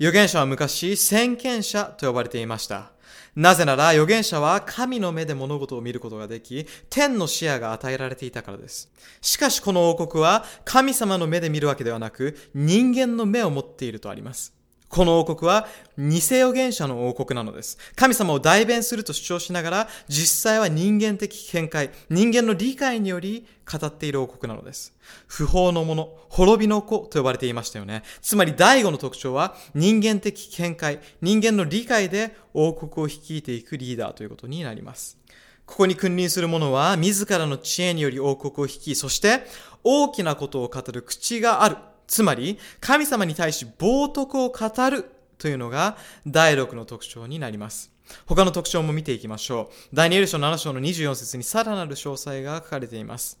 [0.00, 2.92] 預言者は昔、先見者と呼ばれていました。
[3.34, 8.90] なぜなら預言者は神の目で物事を見ることができ、天の視野が与えられていたからです。
[9.20, 14.54] しかしこの王国は神様の目で見るわけではなく、人間の目を持っているとあります。
[14.92, 17.78] この王国は偽預言者の王国なのです。
[17.96, 24.92] 神様を代弁すると主張しながら、実際は人間的見解、人間の理解により語っている王国なのです。
[25.26, 28.02] 不法の者、滅びの子と呼ばれていましたよね。
[28.20, 35.16] つまり第五の特徴は人間的見解、人間の理解で王国を率いていくリーダーということになります。
[35.64, 39.46] ここに君臨する者は自らの知恵により王国を率い、そして
[39.82, 41.78] 大きなことを語る口がある
[42.12, 45.96] つまり、神様に対し冒涜を語るというのが
[46.26, 47.90] 第6の特徴になります。
[48.26, 49.96] 他の特徴も見ていきましょう。
[49.96, 53.40] ダニエル書7章の24節にさらなる詳細が書かれています。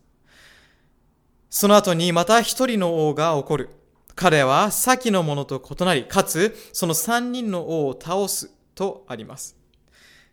[1.50, 3.68] その後にまた一人の王が起こる。
[4.14, 9.54] 彼は先のものと異なり、かつその三人の王を倒すとあります。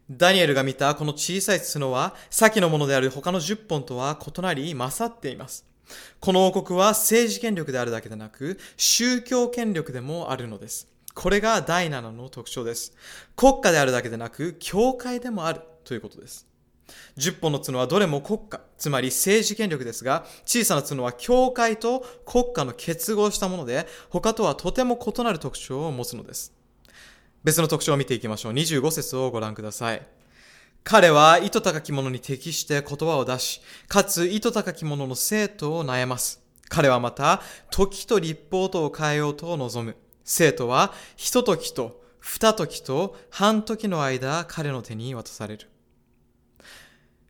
[0.10, 5.69] ダニエルが見たこの小さい角は先のものである他の10本とは異なり勝っています。
[6.20, 10.88] この王国は政治権力であるだけでなく宗教権力でもあるのです。
[11.14, 12.94] これが第7の特徴です。
[13.36, 16.48] 国家であるだけでなく教会でもあるということです。
[17.18, 26.54] 10本の角はどれも国家、つまり政治権力ですが、小さな角は教会と国家の結合したもので、他とはとても異なる特徴を持つのです。
[27.44, 28.54] 別の特徴を見ていきましょう。
[28.54, 30.06] 25節をご覧ください。
[30.84, 36.42] 彼は糸高き者に適して言葉を出し、かつ糸高き者の生徒を悩ます。
[36.68, 39.96] 彼はまた、時と立法とを変えようと望む。
[40.24, 45.69] 生徒は、一時と二時と半時の間、彼の手に渡される。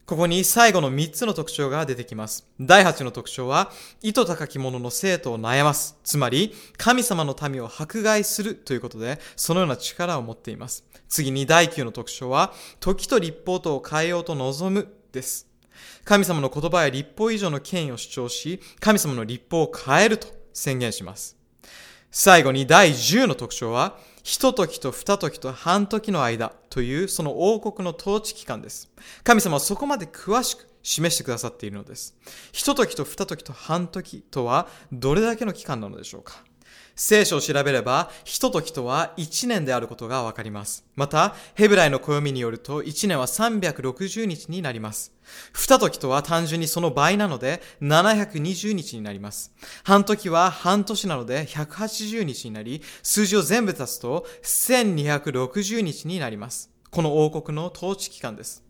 [0.09, 2.47] ここに最後の3つの特徴が出てきます。
[2.59, 5.99] 第8の特徴は、意図高き者の生徒を悩ます。
[6.03, 10.83] つまり、神様の民を迫害するということで、そのような力を持っています。
[11.09, 15.47] 次に第9の特徴は、時と立法とを変えようと望むです。
[16.05, 21.37] 神様の言葉や立法以上の権威を主張し、神様の立法を変えると宣言します。
[22.09, 28.91] 最後に第10の特徴は、一時と二時と半時の間というその王国の統治期間です。
[29.23, 32.15] 神様はそこまで詳しく示してくださっているのです。
[32.51, 36.43] 一時と二時と半時とはどれだけの期間なのでしょうか？
[36.99, 40.83] 聖書を調べれば、ひと時とは1年であることがわかります。
[40.97, 45.13] また、ヘブライの暦によると、1年は360日になります。
[45.53, 49.53] 二時とは単純にその倍なので、720日になります。
[49.85, 56.69] 半時は半年なので、180日になり、数字を全部足すと、1260日になります。
[56.91, 58.61] この王国の統治期間です。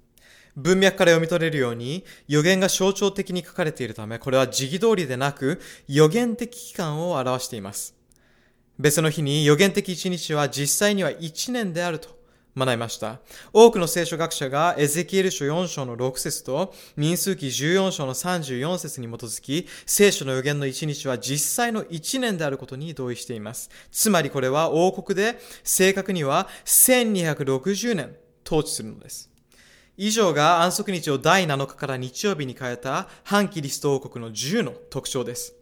[0.55, 7.98] 文脈から読み取れるように予言が象徴的に書かれているため、これは時期通りでなく予言的期間を表しています。
[8.79, 12.17] 別の日に予言的一日は実際には一年であると
[12.55, 13.19] 学びました。
[13.51, 23.69] 多くの聖書学者がエゼキエル書4章の6節と民数記14章の34節に基づき、聖書の予言の一日は実際の一年であることに同意しています。
[23.91, 28.15] つまりこれは王国で正確には1260年
[28.45, 29.29] 統治するのです。
[30.01, 35.55] 以上が安息日を第7日から日曜日に変えた反キリスト王国の10の特徴です。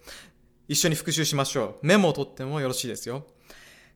[0.68, 1.86] 一緒に復習しましょう。
[1.86, 3.26] メモを取ってもよろしいですよ。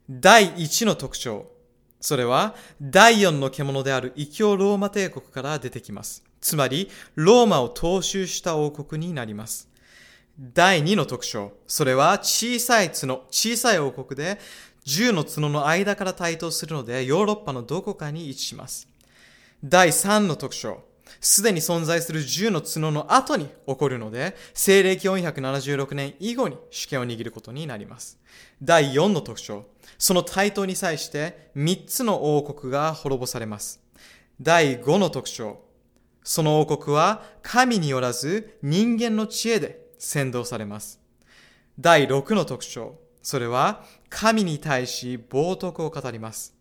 [0.09, 1.51] 第1の特徴。
[1.99, 6.23] それは、第4の獣である異教ローマ帝国から出てきます。
[6.41, 9.69] つまり、ローマを踏襲した王国になります。
[10.39, 11.53] 第2の特徴。
[11.67, 14.39] それは、小さい角、小さい王国で、
[14.85, 18.87] 10の角の間から台頭するので、ヨーロッパのどこかに位置します。
[19.63, 20.83] 第3の特徴。
[21.19, 28.19] すでに存在する10の角の後に起こるので、西暦476年以後に主権を握ることになります。
[28.61, 29.65] 第4の特徴。
[29.97, 33.81] その対等に際して3つの王国が滅ぼされます。
[34.41, 35.63] 第5の特徴。
[36.23, 40.99] その王国は神によらず人間の知恵で先導されます。
[41.79, 42.99] 第6の特徴。
[43.21, 46.55] それは神に対し冒涜を語ります。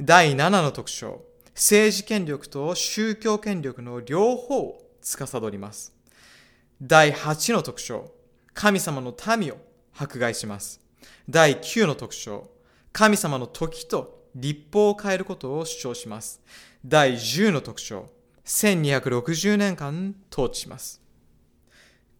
[0.00, 1.24] 第7の特徴。
[1.56, 5.94] 政治権力と宗教権力の両方を司ります。
[6.82, 8.12] 第8の特徴、
[8.52, 9.56] 神様の民を
[9.96, 10.82] 迫害します。
[11.26, 12.50] 第9の特徴、
[12.92, 16.42] 神様の時と立法を変えることを主張します。
[16.84, 18.10] 第10の特徴、
[18.44, 21.00] 1260年間統治します。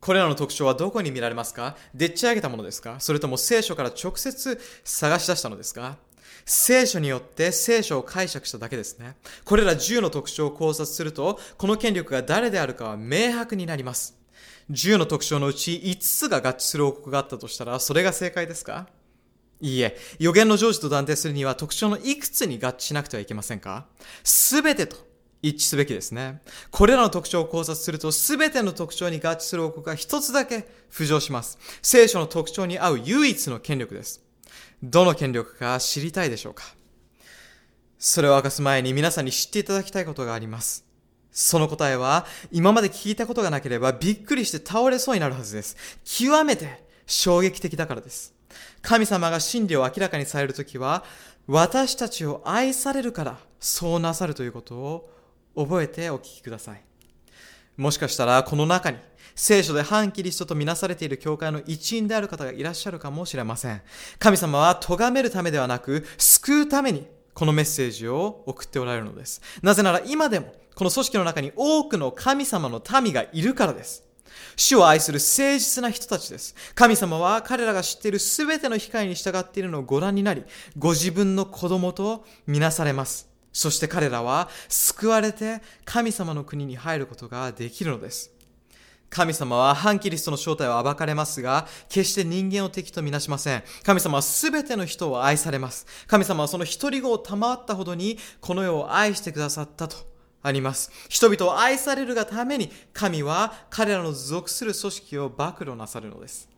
[0.00, 1.76] これらの特徴はどこに見られますか？
[1.94, 3.00] でっち上げたものですか？
[3.00, 5.98] それとも聖書から直接探し出したのですか？
[6.48, 9.16] 聖書によって聖書を解釈しただけですね。
[9.44, 14.16] これら10の特徴を考察すると、この権力が誰であるかは明白になります。
[14.70, 18.86] 10の特徴のうち5つが合致する王国があったとしたら、それが正解ですか？
[19.60, 23.86] いいえ、予言の成就と断定するには特徴のいくつに合致しなくてはいけませんか？
[24.22, 24.96] すべてと
[25.42, 26.42] 一致すべきですね。
[26.70, 31.58] これらの特徴を考察すると、すべての特徴に合致する王国が一つだけ浮上します。
[31.82, 34.22] 聖書の特徴に合う唯一の権力です。
[34.82, 36.64] どの権力か知りたいでしょうか？
[37.98, 40.84] それを明かす前に皆さんに知っていただきたいことがあります。
[41.32, 45.76] その答えは、今まで聞いたことがなければびっくりして倒れそうになるはずです。
[46.04, 48.34] 極めて衝撃的だからです。
[48.82, 51.04] 神様が真理を明らかにされるときは、
[51.46, 55.10] 私たちを愛されるからそうなさるということを
[55.56, 56.82] 覚えてお聞きください。
[57.76, 58.98] もしかしたらこの中に
[59.34, 63.82] 聖書で反キリストとみなされている教会の一員である方がいらっしゃるかもしれません。
[64.18, 69.42] 神様は咎めるためではなく、救うためにこのメッセージを送っておられるのです。
[69.62, 74.04] なぜなら今でも、この組織の中に多くの神様の民がいるからです。
[74.56, 76.54] 主を愛する誠実な人たちです。
[76.74, 80.44] 神様は彼らが知っている全ての機会に従っているのをご覧になり、
[80.78, 83.35] ご自分の子供とみなされます。
[83.56, 88.30] そして彼らは救われて神様の国に入ることができるのです。
[89.08, 93.62] 神様は反キリストの正体を暴かれますが、決して人間を敵とみなしません。
[93.82, 95.86] 神様は全ての人を愛されます。
[96.06, 99.96] 神様はその一人子を賜ったほどに、この世を愛してくださったと
[100.42, 100.90] あります。
[101.08, 106.55] 人々を愛されるがために、神は彼らの属する組織を暴露なさるのです。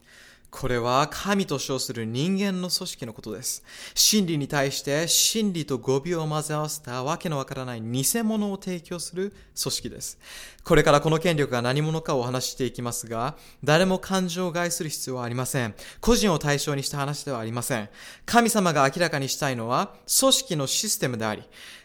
[0.51, 3.63] これは神と称する人間の組織のことです。
[3.95, 10.19] 真理に対して真理と語尾を混ぜ合わせたわけのわからない偽物を提供する組織です。
[10.65, 15.75] これからこの権力が何者かをお話していきますが、誰も感情を害する必要はありません。
[16.01, 17.89] 個人を対象にした話ではありません。
[18.25, 21.43] 神様が明らかにしたいのは組織のシステムであり、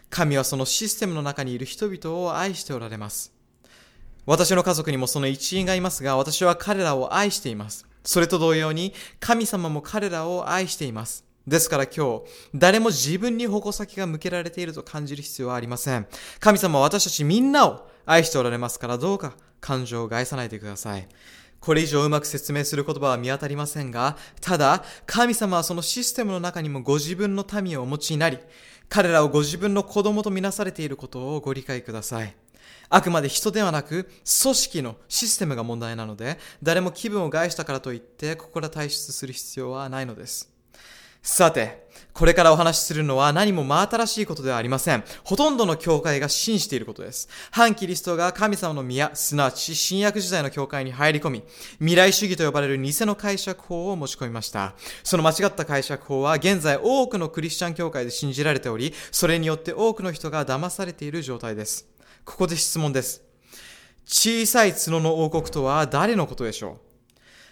[0.10, 3.34] 神はそのシステムの中にいる人々を愛しておられます。
[4.26, 7.86] 私の家族にもその一員がいますが、私は彼らを愛しています。
[8.04, 11.26] それと同様に、神様も彼らを愛しています。
[11.48, 12.24] ですから今日、
[12.56, 16.08] 誰も自分に矛先が向けられていると感じる必要はありません。
[16.40, 21.08] 神様は私たちみんなを愛しておられますからどうか感情を害さないでください。
[21.60, 28.38] これ以上うまく説明する言葉は見当たりませんが、ただ、神様はそのシステムの中にもご自分の民をお持ちになり、
[28.90, 32.36] 彼らをご自分の子供とみなされていることをご理解ください。
[32.96, 40.54] あくまで人ではなく、組織のシステムが問題なので、誰も気分を害したからといって、ここから退出する必要はないのです。
[41.24, 45.04] さて、これからお話しするのは何も真新しいことではありません。
[45.24, 47.30] ほとんどの教会が信じていることです。
[47.50, 51.44] 反キリストが神様の宮、すなわち新約時代の教会に入り込み、
[51.80, 54.76] 未来主義と呼ばれる偽の解釈法を持ち込みました。
[55.04, 61.93] その間違った解釈法は現在多くのクリスチャン教会で信じられており、それによって多くの人が騙されている状態です。
[62.26, 63.22] ここで質問です。
[64.06, 66.78] 小さい角の王国とは誰のことでしょう？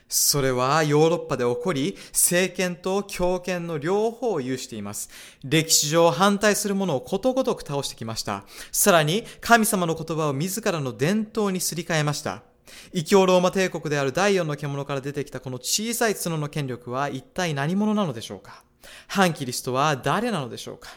[0.07, 5.09] それはヨーロッパで起こり、政権と強権の両方を有しています。
[5.43, 8.43] 歴史上反対する者をことごとく倒してきました。
[8.73, 12.43] さらに、神様の言葉を自らの伝統にすり替えました。
[12.91, 18.63] 異教ローマ帝国である第四の獣から出てきたこの小さい角の権力は一体何者なのでしょうか？
[19.07, 20.89] 反キリストは誰なのでしょうか？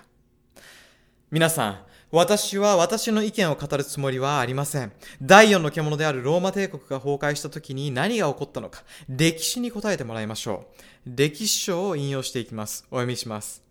[1.31, 1.79] 皆さん、
[2.15, 4.93] 私は私の意見を語るつもりはありません。
[5.21, 10.67] 第四の獣であるローマ帝国が崩壊した時に何が起こったのか、歴史に答えてもらいましょ
[11.07, 11.11] う。
[11.17, 12.85] 歴史書を引用していきます。
[12.93, 13.65] お読みします。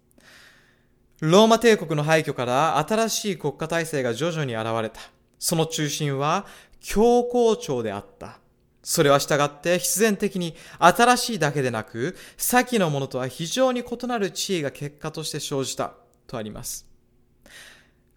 [1.22, 5.00] ローマ帝国の廃墟から新しい国家体制が徐々に現れた。
[5.39, 6.46] その中心は
[6.82, 8.39] 教皇庁であった。
[8.84, 15.94] それは従って必然的に新しいだけでなく、先のものとは非常に異なる地位が結果として生じた
[16.28, 16.93] とあります。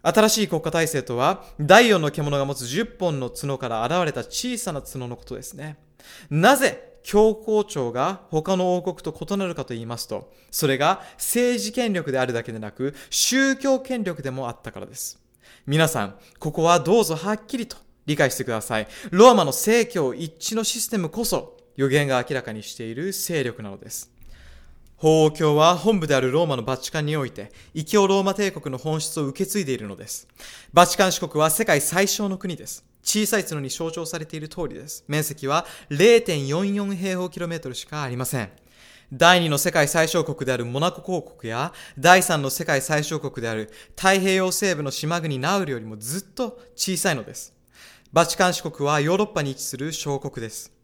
[0.07, 5.75] 新しい国家体制とは、第四の獣が持つ10本の角から現れた小さな角のことですね。
[6.29, 15.19] なぜ、教皇庁が他の王国と異なるかと言いますと、それが政治権力であるだけでなく、宗教権力でもあったからです。
[15.65, 18.87] 皆さん、ここはどうぞはっきりと理解してください。
[19.11, 24.16] ローマの政教一致のシステムこそ、予言が明らかにしている勢力なのです。
[24.97, 30.27] 法王教は本部であるローマのバチカンにおいて、異教ローマ帝国の本質を受け継いでいるのです。
[30.73, 32.83] バチカン四国は世界最小の国です。
[33.03, 35.05] 小さい角に象徴されている通りです。
[35.07, 38.49] 面積は0.44平方キロメートルしかありません。
[39.13, 47.53] 第二の世界最小国であるモナコ公国や、第三の世界最小国である太平洋西部の島国ナウルよりもずっと小さいのです。
[48.11, 50.76] バチカン四国はヨーロッパに位置する小国です。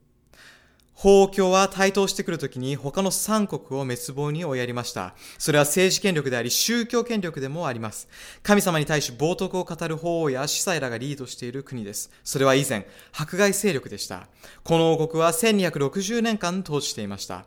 [0.93, 5.15] 法教は台頭してくるときに他の三国を滅亡に追いやりました。
[5.37, 8.07] それは政治権力であり宗教権力でもあります。
[8.43, 12.11] 神様に対し冒涜を語る法王や司祭らがリードしている国です。
[12.23, 14.27] それは以前、迫害勢力でした。
[14.63, 17.45] この王国は1260年間統治していました。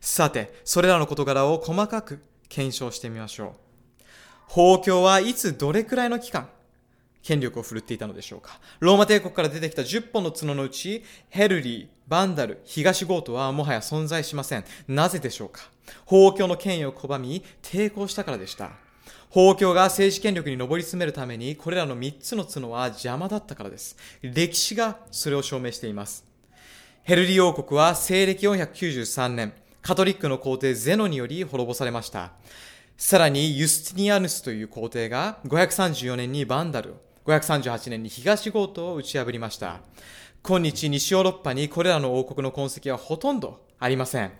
[0.00, 3.54] さて、それらの事柄を細かく検証してみましょ
[4.00, 4.04] う。
[4.48, 6.48] 法教はいつどれくらいの期間、
[7.22, 8.58] 権力を振るっていたのでしょうか。
[8.80, 14.64] ローマ帝国から出てきた10本の角のうち、ヘルリー、バンダル、東ゴートはもはや存在しません。
[14.88, 15.70] なぜでしょうか？
[16.06, 18.72] 法教の権威を拒み、抵抗したからでした。
[19.28, 23.96] 法教が政治権力に上り詰めるために、これらの3つの角は邪魔だったからです。
[24.22, 26.24] 歴史がそれを証明しています。
[27.04, 32.32] ヘルリー王国は西暦493年、カトリックの皇帝ゼノにより滅ぼされました。
[32.96, 36.94] さらに、ユスティニアヌスという皇帝が534年にバンダルを、
[37.26, 39.78] 538年に東ゴートを打ち破りました。
[40.42, 44.32] 今日西ヨーロッパにこれらの王国の痕跡はほとんどありません。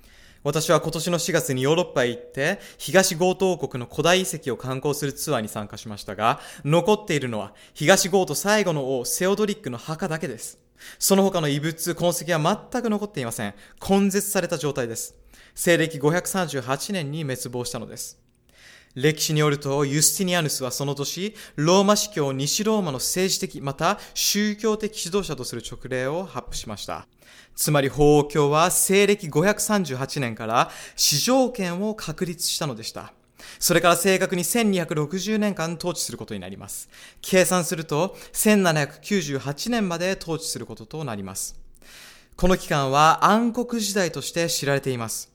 [0.43, 10.59] 私は今年の4月にヨーロッパへ行って、東ゴート王国の古代遺跡を観光するツアーに参加しましたが、残っているのは東ゴート最後の王セオドリックの墓だけです。
[10.99, 13.55] その他の遺物、痕跡は全く残っていません。
[13.87, 15.15] 根絶された状態です。
[15.55, 18.19] 西暦538年に滅亡したのです。
[18.95, 27.07] 歴史によると、ユスティニアヌスはその年、ローマ司教西ローマの政治的、また宗教的指導者とする直令を発布しました。
[27.55, 33.13] つまり法王教は西暦538年から市場権を確立したのでした。
[33.59, 36.89] それから正確に1260年間統治することになります。
[37.21, 41.59] 計算すると1798年まで統治することとなります。
[42.37, 45.30] この期間は暗黒時代として知られています。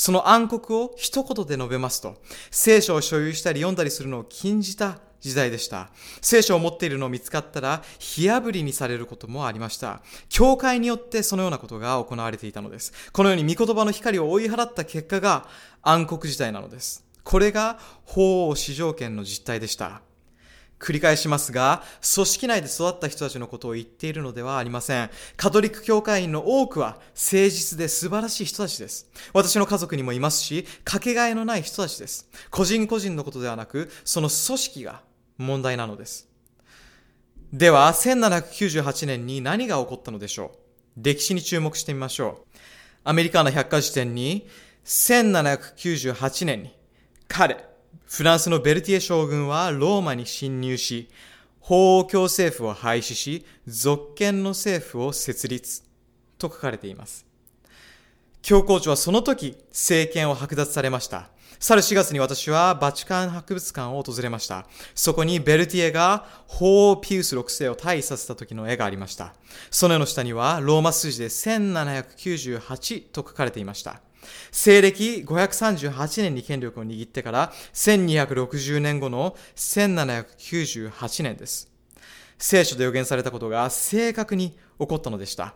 [0.00, 2.16] その暗黒を一言で述べますと、
[2.50, 5.90] 聖書を所有したり読んだりするのを禁じた時代でした。
[6.22, 10.00] 聖書を持っているのを見つかったら、火炙りにされることもありました。
[10.30, 12.94] 教会によってそのようなことが行われていたのです。
[13.12, 15.46] このように御言葉の光を追い払った結果が
[15.82, 17.04] 暗黒時代なのです。
[17.22, 20.00] これが法王市場権の実態でした。
[20.80, 25.10] 繰り返しますが、組織内で育った人たちのことを言っているのではありません。
[25.36, 29.08] カトリック教会員の多くは誠実で素晴らしい人たちです。
[29.34, 32.28] 私の家族にもいますし、かけがえのない人たちです。
[32.50, 35.02] 個人個人のことではなく、その組織が
[35.36, 36.28] 問題なのです。
[37.52, 40.58] では、1798年に何が起こったのでしょう？
[40.96, 42.58] 歴史に注目してみましょう。
[43.04, 44.48] アメリカの百科事典に、
[44.84, 46.74] 1798年に、
[47.28, 47.64] 彼、
[48.06, 51.08] フランスのベルティエ将軍はローマに侵入し、
[51.60, 55.82] 法王教政府を廃止し、属権の政府を設立
[56.38, 57.26] と書かれています。
[58.42, 61.30] 教皇庁はその時、政権を剥奪されました。
[61.60, 64.66] 去る4月に私はバチカン博物館を訪れました。
[64.94, 69.34] そこにベルティエが法王ピウス6世を退位させた時の絵がありました。
[69.70, 74.00] その絵の下にはローマ数字で1798と書かれていました。
[74.50, 81.70] 西暦538年に権力を握ってから1260年後の1798年です。
[82.38, 85.54] 聖書で予言されたことが正確に起こったのでした。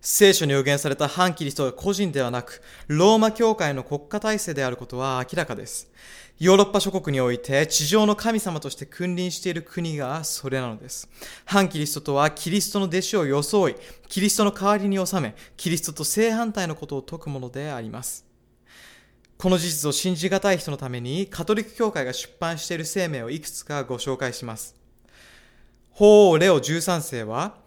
[0.00, 5.90] 聖書に予言された反キリストが個人ではなく、ローマ教会の国家体制であることは明らかです。
[6.38, 11.06] ヨーロッパ諸国において地上の神様として君臨している国がそれなのです。
[11.44, 13.76] 反キリストとはキリストの弟子を装い、
[14.08, 18.24] キリストの代わりに収め、キリストと正反対のことを説くものであります。
[19.36, 24.74] この事実を信じがたい人のために、カトリック教会が出版している声明をいくつかご紹介します。
[25.90, 27.59] 法王レオ13世は、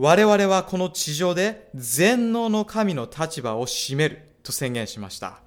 [0.00, 5.40] 我々はこの地上で全能の神の立場を占めると宣言しました。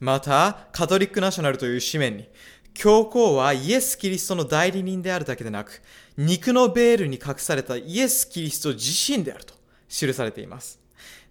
[0.00, 2.28] また、カトリックナショナルという紙面に、
[2.74, 5.80] 教皇はイエス・キリストの代理人であるだけでなく、
[6.16, 9.54] 肉のベールに隠されたイエス・キリスト自身であると
[9.88, 10.80] 記されています。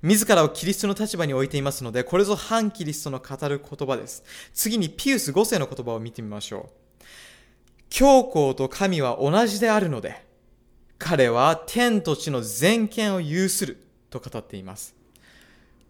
[0.02, 4.24] 自らをキリストの立場に置いていますので、これぞ反キリストの語る言葉です。
[4.54, 6.72] 次にピウス5世の言葉を見てみましょう。
[7.90, 10.27] 教皇と神は同じであるので、
[10.98, 13.78] 彼は天と地の全権を有する
[14.10, 14.96] と語っています。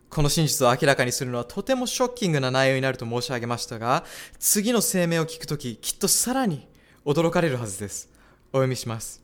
[0.10, 4.06] この真実を明らかにするのはとてもショッキングな内容になると申し上げましたが、
[4.40, 6.68] 次の声明を聞くとき、きっとさらに
[7.06, 8.10] 驚かれるはずです。
[8.52, 9.24] お読みします。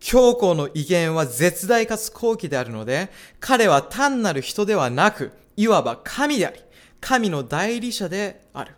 [0.00, 3.10] 教皇の威厳は絶大かつ高貴であるので、
[3.40, 6.60] 彼は単なる人ではなく、いわば神であり、
[7.00, 8.74] 神の代理者である。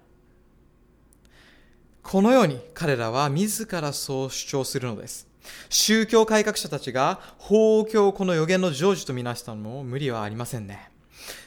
[2.03, 5.30] このように彼らは自らそう主張するのです。
[5.69, 10.91] 宗教改革者たちが法教この予言の成就とみなしたのも無理はありませんね。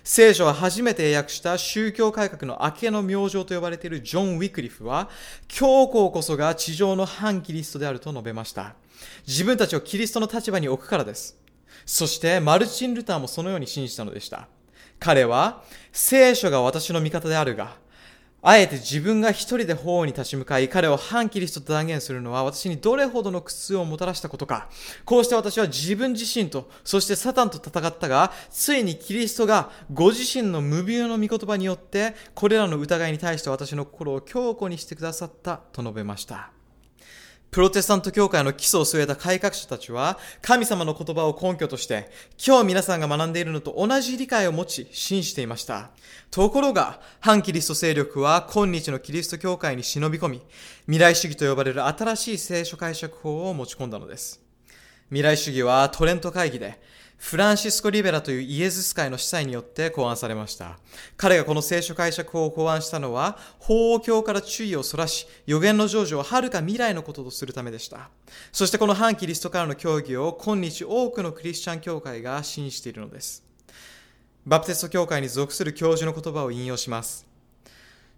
[0.04, 5.10] 聖書は初めて英訳した宗教改革の明けの明星と呼ばれているジョン・ウィクリフは、
[5.48, 8.76] 教皇こそが地上の反キリストであると述べました。
[9.28, 11.38] 自分たちをキリストの立場に置くからです。
[11.86, 14.48] そしてマルチン・ルターもそのように信じたのでした。
[15.00, 17.76] 彼は、聖書が私の味方であるが、
[18.46, 24.68] あえて自分が一人で法に立ち向かい、彼を反キリストと断言するのは私にどれほどの苦痛をもたらしたことか。
[25.06, 36.52] こうして私は自分自身と、そしてサタンと戦ったが、ついにキリストがご自身の無病の御言葉によって、これらの疑いに対して私の心を強固にしてくださったと述べました。
[37.54, 42.10] プロテスタント教会の基礎を据えた改革者たちは、神様の言葉を根拠として、
[42.44, 45.92] 今日皆さんが学んでいるのと同じ理解を持ち、信じていました。
[46.32, 50.42] ところが、反キリスト勢力は今日のキリスト教会に忍び込み、
[50.88, 54.42] 未来主義と呼ばれる新しい聖書解釈法を持ち込んだのです。
[55.10, 56.82] 未来主義はトレント会議で、
[57.24, 60.78] フランシスコ・リベラというイエズス会の司祭によって考案されました。
[61.16, 68.10] 彼がこの聖書解釈法を考案したのは、法王教から注意をそらし、予言の成就をはるか未来のこととするためでした。
[68.52, 73.42] そしてこの反キリストからの教義を今日多くのクリスチャン教会が信じているのです。
[74.46, 77.26] バプテスト教会に属する教授の言葉を引用します。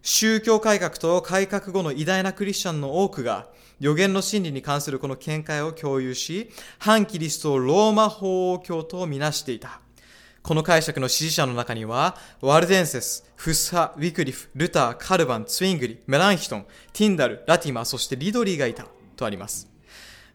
[0.02, 3.46] 宗教改革と改革後の偉大なクリスチャンの多くが
[3.78, 9.80] 予言の真理に関するこの見解を共有し、反キリストをローマ法王教とみなしていた。
[10.42, 19.75] この解釈の支持者の中には、ワルデンセス、フッサ、ウィクリフ、ルター、カルバン、ツイングリ、メランヒトン、ティンダル、ラティマ、そしてリドリーがいたとあります。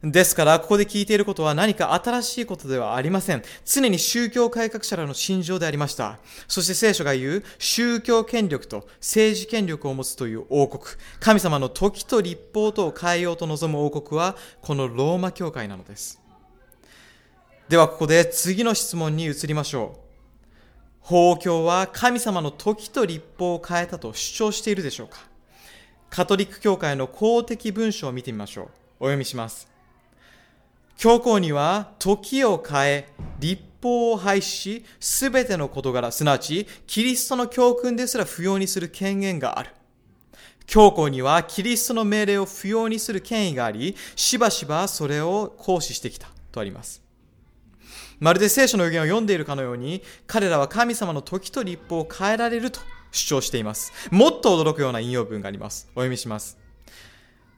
[0.03, 3.43] ですから、ここで聞いていることは何か新しいことではありません。
[3.63, 6.17] 常に宗教改革者らの心情でありました。
[6.47, 10.83] そして聖書が言う宗教権力と政治権力を持つという王国。
[11.19, 16.19] 神様の時と立法とを変えようと望む王国は、このローマ教会なのです。
[17.69, 20.01] ではここで次の質問に移りましょう。
[21.01, 25.19] 法教は神様の時と立法を変えたと主張しているでしょうか
[26.09, 28.65] カトリック教会の公的文書を見てみましょう。
[28.99, 29.70] お読みします。
[31.01, 39.71] 教皇には時を変え、立法を廃止し、すべての事柄、すなわち、キリストの教訓ですら不要にする権限がある。
[40.67, 47.01] 教皇にはキリストの命令を不要にする権威があり、しばしばそれを行使してきたとあります。
[48.19, 52.79] まるで聖書の予言を読んでいるかのように、彼らは神様の時と立法を変えられると
[53.11, 53.91] 主張しています。
[54.11, 55.87] もっと驚くような引用文があります。
[55.95, 56.59] お読みします。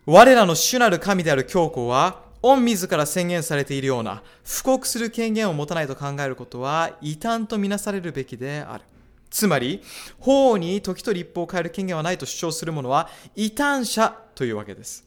[0.06, 8.84] 我らの主なる神である教皇は、御自ら宣言されているような布告する権限を持たないと考えることは異端とみなされるべきである。
[9.30, 9.82] つまり、
[10.20, 15.04] 法に時と立法を変える権限はないと主張する者は異端者というわけです。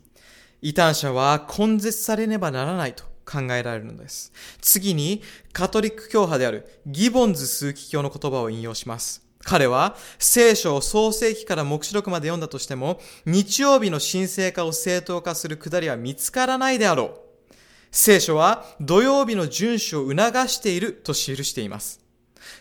[0.62, 4.32] 異端者は根絶されねばならないと考えられるのです。
[4.62, 5.22] 次に、
[5.52, 9.22] カトリック教派であるギボンズ枢機卿の言葉を引用します。
[9.44, 17.25] 彼は聖書を創世記から目視録まで読んだとしても、日曜日の神聖化を正当化するくだりは見つからないであろう。
[17.90, 22.00] 聖書は土曜日の遵守を促していると記しています。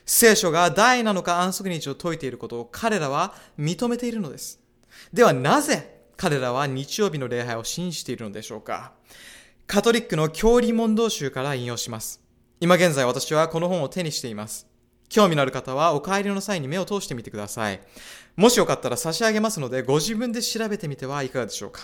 [0.05, 4.59] 聖書が大なのか安息日を説いていることを彼らは認めているのです。
[5.13, 8.93] ではなぜ彼らは日曜日の礼拝を信じているのでしょうか
[9.67, 12.21] カトリックの教理問答集から引用します。
[12.61, 14.67] 今現在私はこの本を手にしています。
[15.09, 17.81] 興味のある方はお帰りの際に目を通してみてください。
[18.35, 21.81] もしよかったら差し上げますのでご自分で調べてみてはいかがでしょうか。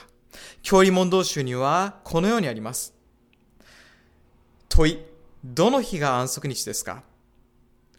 [0.62, 3.01] 教理問答集にはこのようにあります。
[4.74, 4.99] 問い、
[5.43, 7.03] どの日が安息日ですか？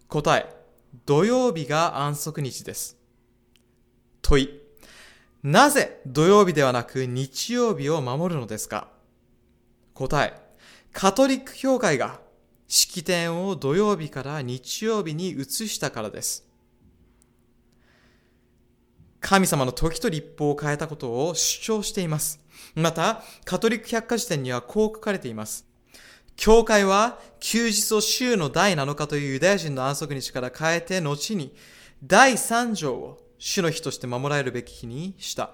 [0.09, 0.49] 答え、
[1.05, 2.97] 土曜日が安息日です。
[4.23, 4.61] 問い、
[5.43, 8.89] なぜ土曜日ではなく日曜日を守るのですか？
[9.93, 10.33] 答え、
[10.95, 12.21] カトリック教会が
[12.69, 16.49] 式典を土曜日から日曜日に移したからです。
[19.21, 22.41] 神様の時と立法を変えたことを主張しています。
[22.75, 25.71] また、カトリック百科事典にはこう書かれています。
[26.37, 31.55] 教会は休日を週の第7日というユダヤ人の安息日から変えて後に
[32.03, 35.51] 第3条を主の日として守られるべき日にした。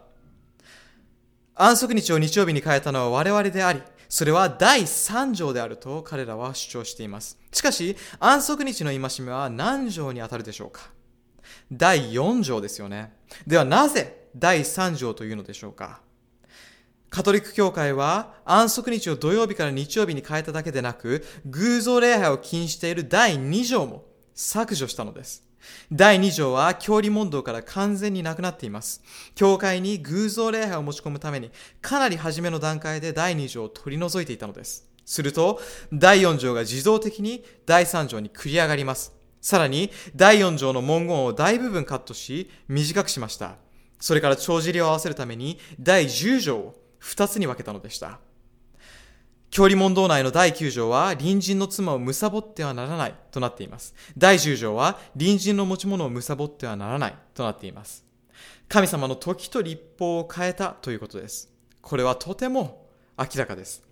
[1.54, 7.38] 安息日を日曜日に変えたのは我々であり、それは第3条であると彼らは主張しています。
[7.52, 10.90] しかし、安息日の戒めは何条に当たるでしょうか？
[11.72, 13.12] 第4条ですよね。
[13.46, 16.00] ではなぜ第3条というのでしょうか？
[17.10, 24.04] カトリック教会は安息日を土曜日から日曜日に変えただけでなく、偶像礼拝を禁止している第2条も
[24.34, 25.44] 削除したのです。
[25.90, 29.02] 第2条は教理問答から完全になくなっています。
[29.34, 31.50] 教会に偶像礼拝を持ち込むために、
[31.80, 34.88] かなり初めの段階で第2条を取り除いていたのです。
[35.04, 35.60] すると、
[35.92, 39.12] 第4条が自動的に第3条に繰り上がります。
[39.40, 43.56] さらに、第4条の文言を大部分カットし、短くしました。
[44.00, 48.18] それから帳尻を合わせるために、第10条を二つに分けたのでした。
[49.50, 53.94] 教理問答内の第9条は、隣人の妻を貪ってはならないとなっています。
[54.16, 58.04] 第10条は、隣人の持ち物を貪ってはならないとなっています。
[58.68, 61.50] 神様の時と立法を変えたということです。
[61.80, 62.86] これはとても
[63.16, 63.82] 明らかです。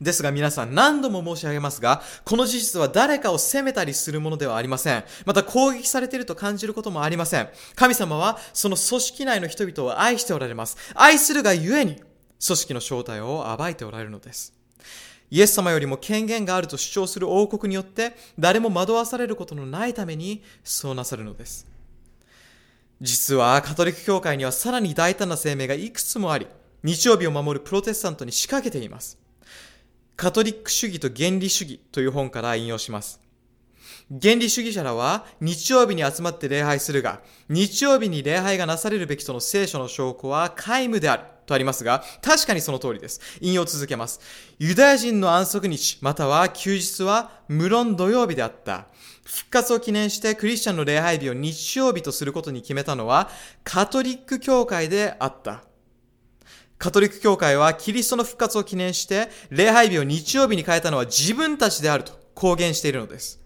[0.00, 5.04] ですが皆さん何度も申し上げますが、この事実は誰かを責めたりするものではありません。
[5.24, 7.48] また攻撃されていると感じることもありません。
[7.74, 10.76] 神様はその組織内の人々を愛しておられます。
[10.94, 12.02] 愛するがゆえに、
[12.44, 14.54] 組織の正体を暴いておられるのです。
[15.30, 21.66] イエス様よりも権限があると主張する王国によって誰も惑わされることのないためにそうなさるのです。
[23.00, 26.46] 実はカトリック教会にはさらに大胆な声明がいくつもあり、
[26.82, 29.18] 日曜日を守るプロテスタントに仕掛けています。
[30.16, 33.20] カトリック主義と原理主義という本から引用します。
[34.10, 43.20] 原理主義者らは日曜日に集まって礼拝するが、日曜日に礼拝がなされるべきとの聖書の証拠は皆無であるとありますが、確かにその通りです。
[43.40, 44.20] 引用続けます。
[44.58, 48.88] ユダヤ人の安息日、または休日は無論土曜日であった。
[49.24, 53.30] 復活を記念してクリスチャンの礼拝日を日曜日とすることに決めたのは
[53.62, 55.62] カトリック教会であった。
[56.78, 63.39] カトリック教会はキリストの復活を記念して礼拝日を日曜日に変えたのは自分たちであると公言しているのです。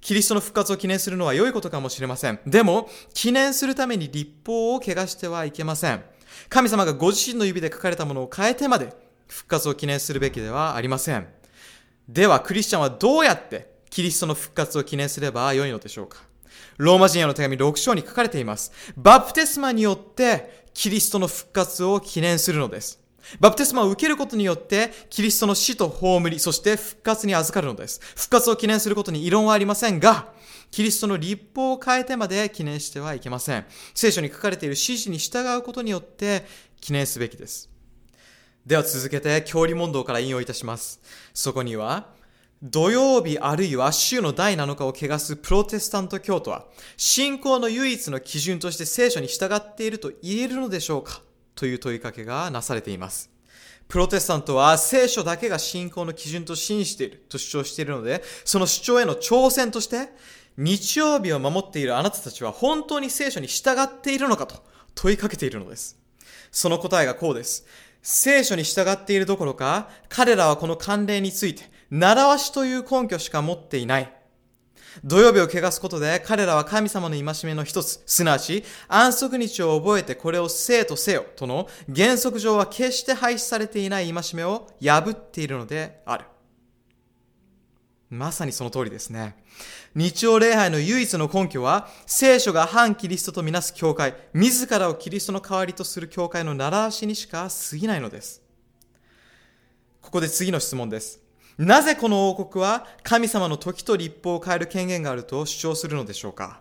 [0.00, 2.38] キリストの復活を記念するのは良いことかもしれません。
[2.46, 6.02] でも、記念するために立法を汚してはいけません。
[6.48, 8.92] 神様がご自身の指で書かれたものを変えてまで
[9.26, 11.26] 復活を記念するべきではありません。
[12.08, 16.18] では、クリスチャンはどうやってキリストの復活を記念すれば良いのでしょうか
[16.76, 18.72] ローマ人への手紙6章に書かれています。
[18.96, 23.00] バプテスマによってキリストの復活を記念するのです。
[23.40, 28.00] バプテスマを受けることによって、キリストの死と葬り、そして復活に預かるのです。
[28.16, 30.32] 復活を記念することに異論はありませんが、
[30.70, 33.64] キリストの立法を変えてまで記念してはいけません。
[33.94, 36.44] 聖書に書かれている指示に従うことによって
[36.80, 37.70] 記念すべきです。
[38.66, 41.00] では続けて、教理問答から引用いたします。
[41.32, 42.18] そこには、
[42.62, 46.66] 土曜日あるいは週の第7日を汚すプロテスタント教徒は、
[46.96, 51.22] 信仰の唯一の基準として聖書に従っていると言えるのでしょうか
[51.58, 53.30] という問いかけがなされています。
[53.88, 60.10] プロテスタントは聖書だけが信仰の基準と信じていると主張しているので、その主張への挑戦として、
[60.56, 64.62] 日曜日を守っているあなたたちは本当に聖書に従っているのかと
[64.94, 65.98] 問いかけているのです。
[66.52, 67.66] その答えがこうです。
[68.02, 74.17] 聖書に従っているどころか、彼らはこの慣例について、習わしという根拠しか持っていない。
[75.04, 86.24] 土曜日を汚すことで彼らは神様の戒めの一つ、すなわち安息日を覚えてこれを生とせよとの原則上は決して廃止されていない戒めを破っているのである。
[88.10, 89.36] まさにその通りですね。
[89.94, 98.42] 日曜礼拝の唯一の根拠は、聖書が反キリストとみなす教会、自らをキリストの代わりとする教会の習わしにしか過ぎないのです。
[100.00, 101.20] ここで次の質問です。
[101.58, 106.60] なぜこの王国は神様の時と立法を変える権限があると主張するのでしょうか？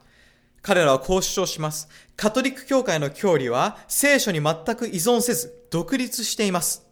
[0.64, 1.88] 彼らはこう主張します。
[2.16, 6.84] カトリック教会の教理は聖書に全く依存せず独立しています。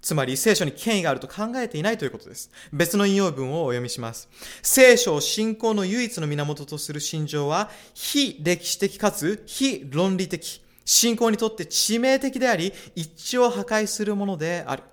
[0.00, 2.50] つまり聖書に権威があると考えていないということです。
[2.72, 4.28] 別の引用文をお読みします。
[4.62, 14.84] 聖書を信仰の唯一の源とする信条は非歴史的かつ非論理的、信仰にとって致命的であり一致を破壊するものである。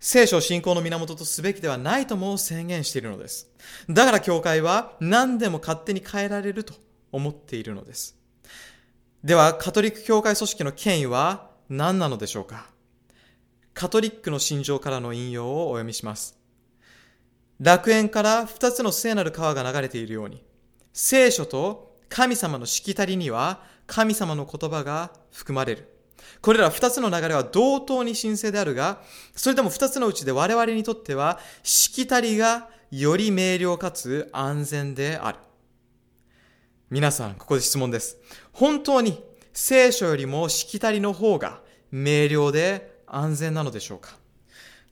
[0.00, 3.50] 聖書を信仰の源とすべきではないとも宣言しているのです。
[3.88, 6.74] だから教会は何でも勝手に変えられると
[7.10, 8.16] 思っているのです。
[9.24, 12.70] では、カトリック教会組織の権威は何なのでしょうか？
[13.74, 16.38] カトリックの信条からの引用をお読みします。
[17.60, 20.44] 楽園から二つの聖なる川が流れているように、
[20.92, 25.97] 聖書と神様のしきたりには神様の言葉が含まれる。
[26.40, 29.02] これら二つの流れは同等に神聖であるが、
[29.34, 35.38] それでも二つのうちで我々にとっては、しきたりがより明瞭かつ安全である。
[36.90, 38.16] 皆さん、ここで質問です。
[38.52, 39.22] 本当に
[39.52, 41.60] 聖書よりもしきたりの方が
[41.90, 44.16] 明瞭で安全なのでしょうか？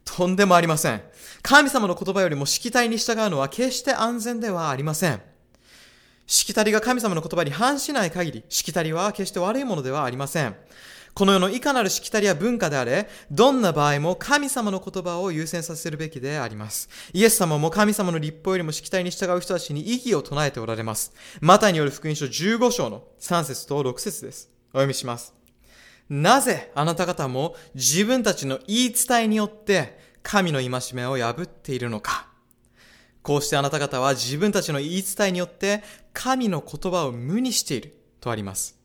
[0.05, 1.03] とんでもありません。
[1.43, 5.21] 神様の言葉よりもしきたりに従うのは決して安全ではありません。
[6.27, 10.57] しきたりが神様の言葉に反しない限り、しきたりは決して悪いものではありません。
[11.17, 16.91] この世のいかなるしきたりや文化であれ、どんな場合も神様の言葉を優先させるべきであります。
[17.15, 21.15] イエス様も神様の立法よりもしきたりに従う人たちに意義を唱えておられます。
[21.41, 24.51] マタイによる福音書15章の3節と6節です。
[24.75, 25.33] お読みします。
[26.11, 32.27] なぜあなた方も自分たちの言い伝えによって神の戒めを破っているのか
[33.23, 38.76] こうしてあなた方は自分たちの言い伝えによって神の言葉を無にしているとあります。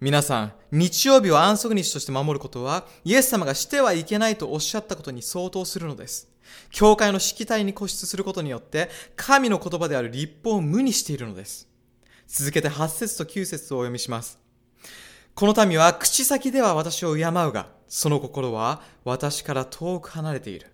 [0.00, 6.28] 皆さん、日曜日を安息日として守ることは、イエス様がしてはいけないとおっしゃったことに相当するのです。
[6.70, 11.68] 教会の式体に固執することによって、神の言葉である立法を無にしているのです。
[12.26, 14.38] 続けて8節と9節をお読みします。
[15.34, 20.72] この民は口先では私を敬うが、その心は私から遠く離れている。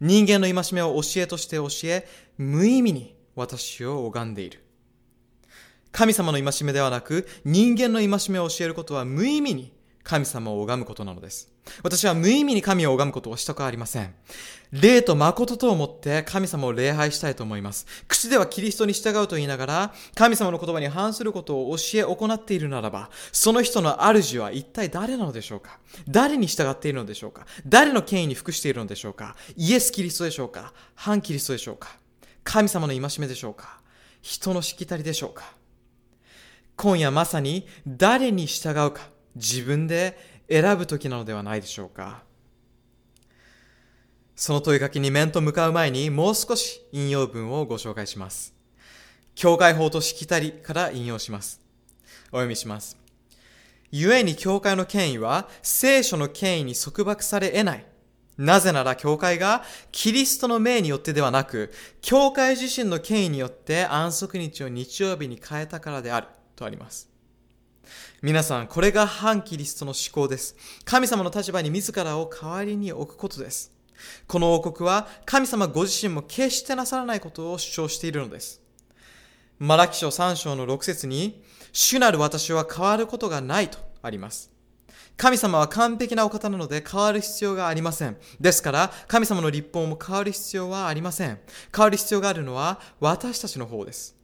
[0.00, 2.08] 人間の戒めを教えとして教え、
[2.38, 4.61] 無意味に私を拝んでいる。
[5.92, 9.72] 神様の戒めではなく、人間の戒めを教えることは無意味に
[10.02, 11.52] 神様を拝むことなのです。
[11.84, 14.14] 私は無意味に神を拝むことをしたくありません。
[14.72, 17.86] 霊と誠と思って神様を礼拝したいと思います。
[18.08, 25.78] 口ではキリストに従うと言いながら、神様の言葉に反することを教え行っているならば、その人の主は一体誰なのでしょうか？
[26.08, 27.46] 誰に従っているのでしょうか？
[27.66, 29.36] 誰の権威に服しているのでしょうか？
[29.56, 30.72] イエス・キリストでしょうか？
[30.96, 31.90] 反キリストでしょうか？
[32.42, 33.78] 神様の戒めでしょうか？
[34.20, 35.44] 人のしきたりでしょうか？
[36.82, 39.02] 今夜まさに誰に従うか
[39.36, 40.18] 自分で
[40.50, 42.24] 選ぶ時なのではないでしょうか
[44.34, 48.52] その問いかけに面と向かう前にもう少し引用文をご紹介します。
[49.36, 51.60] 教会法としきたりから引用します。
[52.32, 52.96] お読みします。
[53.92, 57.86] 故に教会の権威は聖書の権威に束縛され得ない。
[58.38, 59.62] なぜなら教会が
[59.92, 61.70] キリストの命によってではなく、
[62.00, 66.26] 教会自身の権威によって安息日を日曜日に変えたからである
[66.62, 67.10] とあります。
[68.22, 70.54] 皆さん、これが反キリストの思考です。
[70.84, 73.72] 神様の立場に自らを代わりに置くことです。
[74.26, 78.60] この王国は神様ご自身も決してなさらないことを主張しているのです。
[79.58, 81.42] マラキ書3章の6節に、
[81.72, 84.50] 主なる私は変わることがないとあります。
[85.16, 88.16] 神様は完璧なお方なので変わる必要がありません。
[88.40, 91.38] ですから、神様の立法も変わる必要はありません。
[91.74, 94.21] 変わる必要があるのは私たちの方です。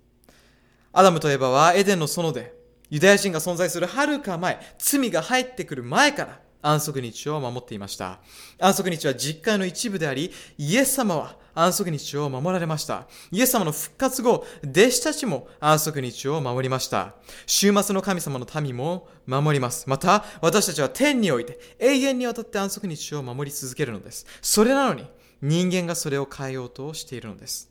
[0.98, 2.52] アダムとエバはエデンの園で、
[2.90, 8.18] ユダヤ人が存在するはるか前、罪が入ってくる前から、安息日を守っていました。
[8.58, 13.06] 安息日は実会の一部であり、イエス様は安息日を守られました。
[13.30, 17.14] イエス様の復活後、弟子たちも安息日を守りました。
[17.46, 19.88] 週末の神様の民も守ります。
[19.88, 24.26] また、私たちは天において永遠にわたって安息日を守り続けるのです。
[24.42, 25.06] それなのに、
[25.42, 27.70] 人間がそれを変えようとしているのです。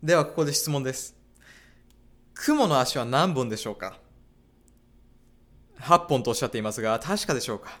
[0.00, 1.15] では、ここで質問です。
[2.38, 3.98] 雲の足は何本でしょうか
[5.80, 7.80] ？8本とおっしゃっていますが、確かでしょうか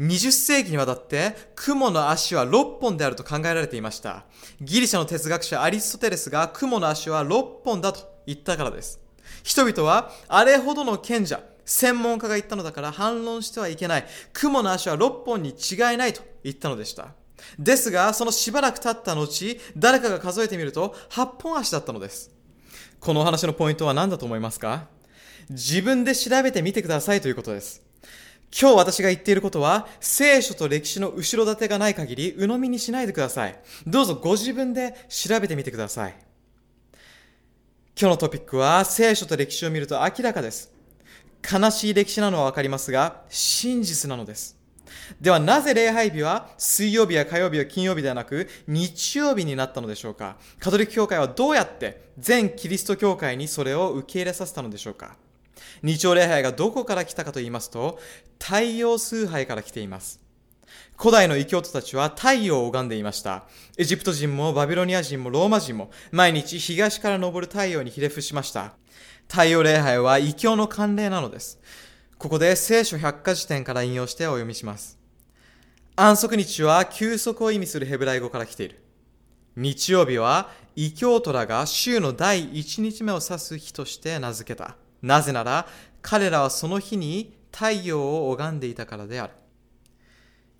[0.00, 4.24] ？20世紀にわたって雲の足は6本であると考えられていました。
[4.60, 9.00] ギリシャの哲学者アリストテレスが雲の足は6本だと言ったからです。
[9.42, 14.06] 人々はあれほどの賢者、専門家が言ったのだから反論してはいけない。
[14.32, 17.08] 雲の足は6本に違いないと言ったのでした。
[17.58, 22.37] ですが、そのしばらく経った後、誰かが数えてみると8本足だったのです。
[23.00, 24.88] このお話のポイントは何だと思いますか？
[25.50, 27.82] 自分で調べてみてくださいということです。
[28.50, 33.58] 今日私が言っていることは、聖書と歴史の後ろ盾がない限り、鵜呑みにしないでください。
[33.86, 36.14] どうぞご自分で調べてみてください。
[37.98, 40.72] 今日のトピックは、聖書と歴史を見ると明らかです。
[41.40, 44.57] 悲しい歴史なのはわかりますが、真実なのです。
[45.20, 50.36] ではなぜ礼拝日は水曜日や火曜日や金曜日ではなく日曜日になったのでしょうか？
[50.60, 55.16] カトリック教会はどうやって全キリスト教会にそれを受け入れさせたのでしょうか？
[55.82, 57.98] 日曜礼拝がどこから来たかと言いますと、
[58.38, 60.20] 太陽崇拝から来ています。
[60.96, 63.44] 古代の異教徒たちは太陽を拝んでいました。
[63.76, 68.74] エジプト人もバビロニア人もローマ人も毎日東から昇る太陽にひれ伏しました。
[69.28, 71.60] 太陽礼拝は異教の慣例なのです。
[72.18, 74.97] ここで聖書百科事典から引用してお読みします。
[76.00, 78.80] 安息日は休息を意味するヘブライ語から来ている。
[79.56, 84.76] 日曜日は異教徒らが週の第一日目を指す日として名付けた。
[85.02, 85.66] なぜなら
[86.00, 89.32] 彼らはその日に太陽を拝んでいたからである。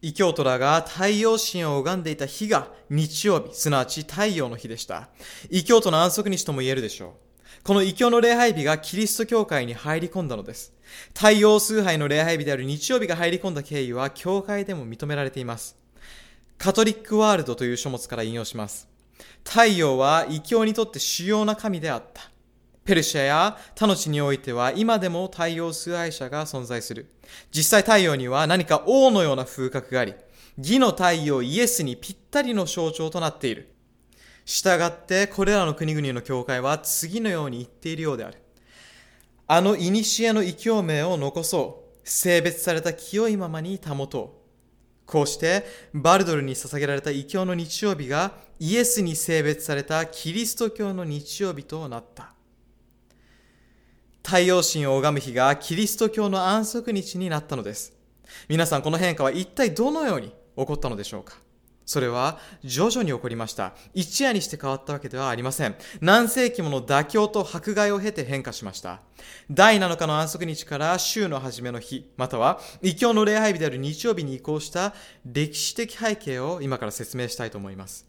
[0.03, 5.09] 異教徒らが太陽神を拝んでいた日が日曜日、すなわち太陽の日でした。
[5.51, 7.63] 異教徒の安息日とも言えるでしょう。
[7.63, 10.73] この異教の礼拝日がキリスト教会に入り込んだのです。
[11.15, 15.77] 太陽崇拝の礼拝日である日曜日が入り込んだ経緯は教会でも認められています。
[16.57, 18.89] カトリックワールドという書物から引用します。
[19.45, 22.31] 太陽は異教にとって主要な神であった。
[22.85, 27.11] ペルシャや他の地においては今でも太陽崇拝者が存在する。
[27.51, 30.15] 実際太陽には何か王のような風格があり、
[30.57, 33.75] 義の太陽イエスにぴったりの象徴となっている。
[34.45, 38.39] 従ってこれらの国々の教会は次のように言っているようである。
[39.51, 39.91] あの古
[40.35, 41.89] の異教名を残そう。
[42.09, 44.43] 性別された清いままに保と
[45.05, 45.07] う。
[45.07, 52.35] こうしてバルドルに捧げられた異教の日曜日がイエスに性別されたキリスト教の日曜日となった。
[54.23, 57.95] 太陽神を拝む日がキリスト教の安息日になったのです。
[58.49, 60.29] 皆さんこの変化は一体どのように
[60.59, 61.37] 起こったのでしょうか？
[61.89, 63.73] それは徐々に起こりました。
[63.95, 65.75] 一夜にして変わったわけではありません。
[66.03, 69.01] 何世紀もの妥協と迫害を経て変化しました。
[69.51, 74.93] 第7日の安息日から週の初めの日、または異教の礼拝日である日曜日に移行した
[75.25, 78.07] 歴史的背景を今から説明したいと思います。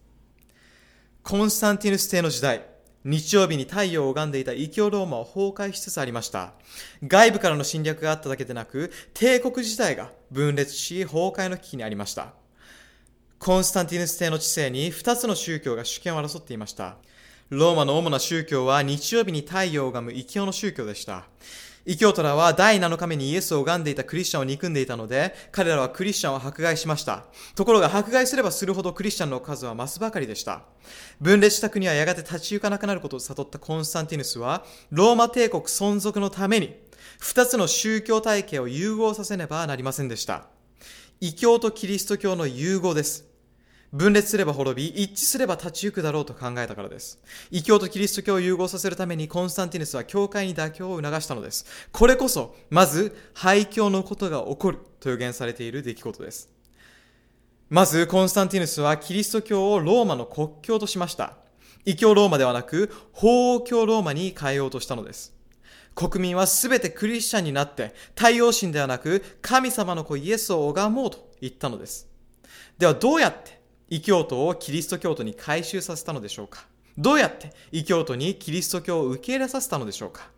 [1.23, 2.65] コンスタンティヌス帝の時代、
[3.05, 6.51] 日曜日に太陽を拝んでいた異教ローマは崩壊しつつありました。
[7.07, 12.38] 外部からの侵略があっただけでなく、帝国自体が分裂し、崩壊の危機にありました。
[13.39, 16.97] コンスタンティヌス帝の治世に2つの宗教が主権を争っていました。
[17.49, 21.23] ローマの主な宗教は日曜日に太陽を拝む異教の宗教でした。
[21.85, 27.27] 異教徒らは第7日目にイエスを拝んでいたクリスチャンを憎んでいたので、彼らはクリスチャンを迫害しました。
[27.55, 30.63] ところが迫害すればするほどクリスチャンの数は増すばかりでした。
[31.21, 36.75] 分裂した国はやがて立ち行かなくなることを悟ったコンスタンティヌスは、ローマ帝国存続のために、
[37.19, 40.47] 二つの宗教体系を融合させねばなりませんでした。
[41.21, 43.28] 異教とキリスト教の融合です。
[43.91, 47.19] 分裂すれば滅び、一致すれば立ち行くだろうと考えたからです。
[47.49, 51.65] 異教とキリスト教を融合させるためにコンスタンティヌスは教会に妥協を促したのです。
[51.91, 56.49] これこそ、まず、廃教のことが起こると予言されている出来事です。
[57.69, 61.37] まず、コンスタンティヌスはキリスト教をローマの国教としました。
[61.83, 65.33] 異教ローマではなく、法王教ローマに変えようとしたのです。
[65.95, 72.07] 国民はすべてクリスチャンになって、太陽神ではなく、神様の子イエスを拝もうと言ったのです。
[72.77, 73.58] では、どうやって
[73.89, 76.65] 異教徒をキリスト教徒に改宗させたのでしょうか？
[76.97, 80.29] どうやって異教徒にキリスト教を受け入れさせたのでしょうか？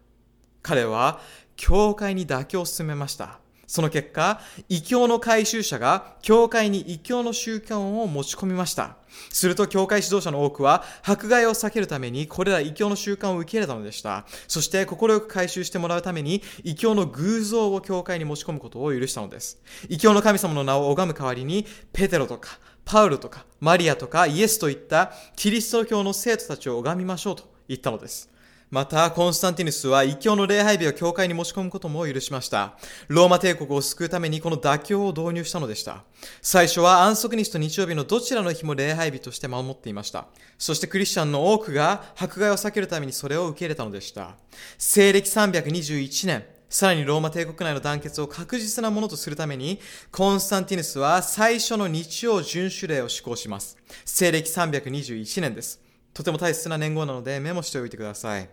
[0.62, 1.20] 彼は
[1.56, 3.39] 教会に妥協を進めました。
[3.72, 8.98] その結果、異教の改宗者が教会に異教の宗教を持ち込みました。
[9.30, 14.26] すると教会指導者の多くは迫害を避けるためにこれら異教の習慣を受け入れたのでした。
[14.50, 19.62] そして快く回収してもらうために異教の偶像を教会に持ち込むことを許したのです。
[19.88, 28.30] 異教の神様の名を拝む代わりにペテロとかパウルとかマリアとかイエスといったキリスト教の生徒たちを拝みましょうと言ったのです。
[28.72, 32.78] また、コンスタンティヌスは異教の礼拝日を教会に持ち込むことも許しました。
[33.10, 36.06] ローマ帝国を救うためにこの妥協を導入したのでした。
[36.42, 40.28] 最初は安息日と日曜日のどちらの日も礼拝日として守っていました。
[40.58, 44.38] そしてクリスチャンの多くが迫害を避けるためにそれを受け入れたのでした。
[44.78, 49.82] 西暦321年、さらにローマ帝国内の団結を確実なものとするために、
[50.14, 53.76] コンスタンティヌスは最初の日曜遵守令を施行します。
[54.06, 55.81] 西暦321年です。
[56.14, 58.49] とても大切な年号なのでメモしておいてください。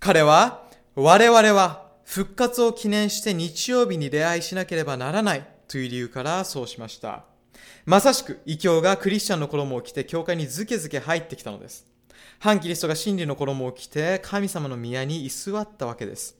[0.00, 7.24] 彼は、我々は復活を記念して日曜日に礼拝しなければならないという理由からそうしました。
[7.86, 11.86] まさしく、異教がクリスチャンの衣を着て教会にずけずけ入ってきたのです。
[12.38, 16.36] 反キリストが真理の衣を着て神様の宮に居座ったわけです。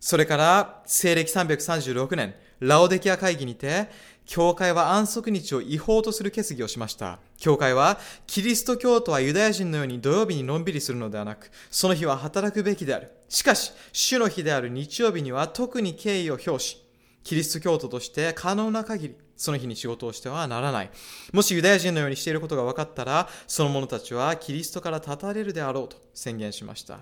[0.00, 3.88] それから、西暦336年、ラオデキア会議にて、
[4.24, 7.18] 教会は安息日を違法とする決議をしました。
[7.36, 13.10] 教会は、キリスト教徒はユダヤ人のように土曜日にのんびりするのではなく、その日は働くべきである。
[13.28, 16.82] しかし、主の日である日曜日には特に敬意を表し、
[17.22, 20.90] キリスト教徒として可能な限り、その日に仕事をしてはならない。
[21.32, 27.00] もしユダヤ人のようにしていることが分かったら、その者たちはキリストから断たれるであろうと宣言しました。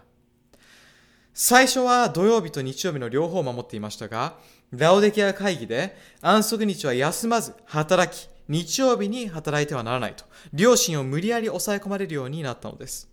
[1.32, 4.38] 最初は土曜日と日曜日の両方を守っていましたが、
[4.70, 13.08] ラオデキア会議で安息日は休まず働き、日曜日に働いてはならないと、両親を無理やり抑え込まれるようになったのです。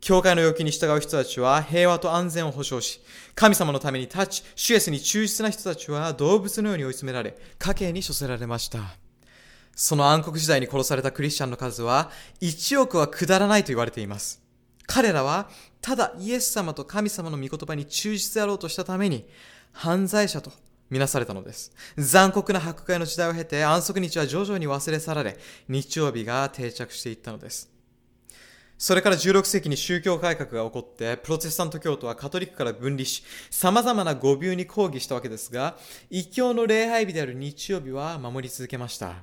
[0.00, 3.00] 教会の要求に従う人たちは平和と安全を保障し、
[3.34, 8.80] 神様のために立ち、主イエスに忠実な人たちは動物のように追い詰められ、家計に処せられました。
[9.76, 12.10] その暗黒時代に殺されたクリスチャンの数は
[12.40, 14.42] 1億は下らないと言われています。
[14.86, 15.48] 彼らは
[15.80, 19.26] ただイエス様と神様の御言葉に忠実であろうとしたために
[19.72, 20.52] 犯罪者と
[20.94, 21.72] みなされたのです。
[21.98, 25.36] 残酷な迫害の時代を経て安息日は徐々に忘れ去られ、
[25.68, 27.68] 日曜日が定着していったのです。
[28.78, 35.76] それから16世紀に宗教改革が起こって、プロテスタント教徒はカトリックから分離し、様々な誤謬に抗議したわけですが、
[36.10, 39.16] 異教の礼拝日である日曜日は守り続けました。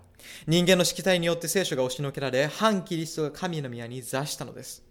[0.48, 4.91] 人間の色体によって聖書が押しのけられ、反キリストが神の宮に座したのです。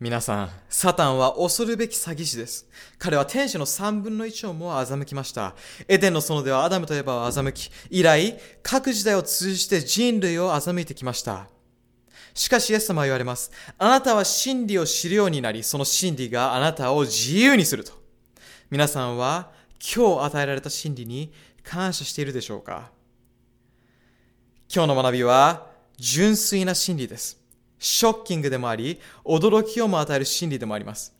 [0.00, 2.68] 皆さん、サタンは恐るべき詐欺師です。
[2.98, 5.56] 彼は天使の三分の一をも欺きました。
[5.88, 11.48] エデンの園ではアダムとエバを欺き、以来、各時代を通じて人類を欺いてきました。
[12.32, 13.50] しかしイエス様は言われます。
[13.76, 17.90] あなたは真理を知るようになり、その真理があなたを自由にすると。
[18.70, 21.32] 皆さんは今日与えられた真理に
[21.64, 22.92] 感謝しているでしょうか
[24.72, 27.37] 今日の学びは純粋な真理です。
[27.78, 31.14] ショッキングでもあり、驚きをも与える真理でもあります。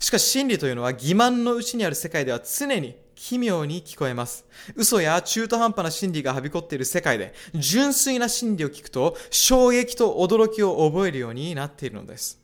[0.00, 4.44] しかし真理というのは欺瞞のうちにある世界では常に奇妙に聞こえます。
[4.74, 12.38] 嘘や中途半端な真理がはびこっている世界で、純粋な真理を聞くと、衝撃と驚きを覚えるようになっているのです。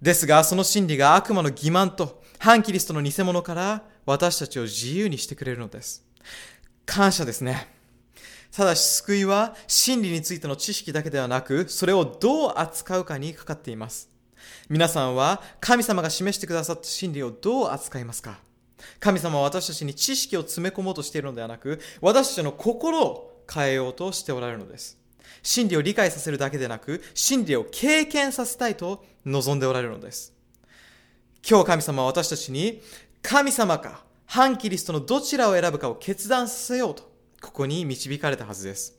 [0.00, 6.04] ですが、その真理が悪魔の欺瞞と反キリストの偽物から私たちを自由にしてくれるのです。
[6.84, 7.81] 感謝ですね。
[8.54, 14.10] ただし救いは真理についての知識だけではなく、それをどう扱うかにかかっています。
[14.68, 18.40] 皆さんは神様が示してくださった真理をどう扱いますか？
[19.00, 24.98] 神様は私たちに知識を詰め込もうとしているのではなく、私たちの心を変えようとしておられるのです。
[25.42, 30.34] 真理を理解させるだけでなく、真理を経験させたいと望んでおられるのです。
[31.48, 32.82] 今日神様は私たちに
[33.22, 37.11] 神様か反キリストのどちらを選ぶかを決断させようと、
[37.42, 38.96] ここに導かれたはずです。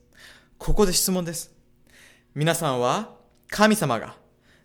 [0.58, 1.50] ここで質問です。
[2.34, 3.16] 皆さんは
[3.48, 4.16] 神様が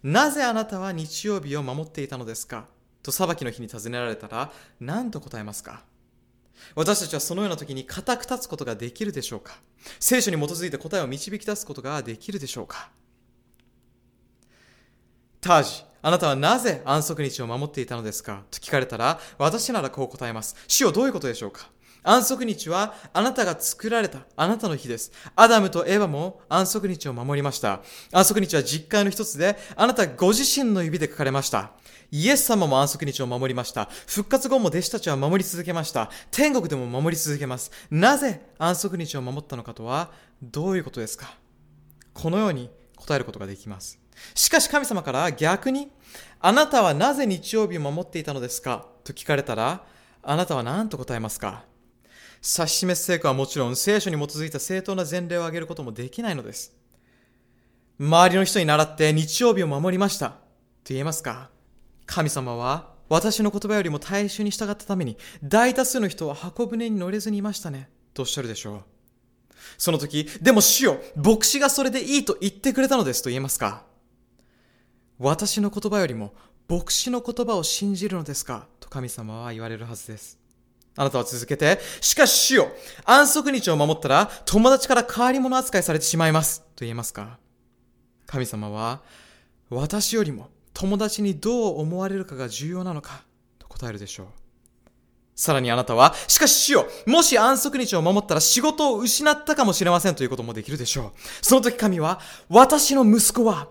[0.03, 2.65] なぜあなたは日曜日を守っていたのですか？
[3.01, 4.51] と裁きの日に尋ねられたら
[4.81, 5.83] 何と答えますか？
[6.75, 9.53] 私たちはそのような時に固く立つことができるでしょうか？
[10.01, 12.89] 聖書に基づいて答えを導き出すことができるでしょうか？
[15.39, 18.43] タージ、あなたはなぜ安息日を守っていたのですか？
[18.51, 20.57] と聞かれたら、私ならこう答えます。
[20.67, 21.69] 死をどういうことでしょうか？
[22.03, 25.11] 安息日はあなたが作られたあなたの日です。
[25.35, 27.81] アダムとエヴァも安息日を守りました。
[28.11, 31.71] 安息日は実会の一つで、あなたご自身の指で書かれました。
[32.11, 33.89] イエス様も安息日を守りました。
[34.07, 36.09] 復活後も弟子たちは守り続けました。
[36.31, 37.71] 天国でも守り続けます。
[37.91, 41.35] なぜ安息日を守ったのかとは、どういうことですか？
[42.13, 43.99] このように答えることができます。
[44.33, 45.91] しかし神様から逆に、
[46.39, 48.87] あなたはなぜ日曜日を守っていたのですか？
[49.03, 49.83] と聞かれたら、
[50.23, 51.63] あなたは何と答えますか？
[52.41, 56.73] 指し示す成果はもちろん聖書に基づいた正当な前例を挙げることもできないのです。
[57.99, 60.37] 周りの人に倣って日曜日を守りましたと
[60.85, 61.49] 言えますか
[62.05, 68.83] 神様は私の言葉よりも大衆に従ったために大多数の人は箱舟に乗れずにいましたねとおっしゃるでしょう。
[69.77, 73.83] その時、でも主よ、牧師がそれでいいと言ってくれたのですと言えますか
[75.17, 76.33] 私の言葉よりも
[76.69, 80.38] 牧師の言葉を信じるのですかと神様は言われるはずです。
[80.99, 82.67] あなたは続けて、しかし主よ、
[83.05, 86.59] 安息日を守ったら友達から変わり者扱いされてしまいます。
[86.75, 87.39] と言えますか
[88.25, 88.99] 神様は、
[89.69, 93.23] 私よりも友達にどう思われるかが重要なのか
[93.59, 94.27] と答えるでしょう。
[95.35, 101.19] さらにあなたは、しかし主よ、もし安息日を守ったら仕事を失ったかもしれませんということもできるでしょう。
[101.41, 102.19] その時神は、
[102.49, 103.69] 私の息子は、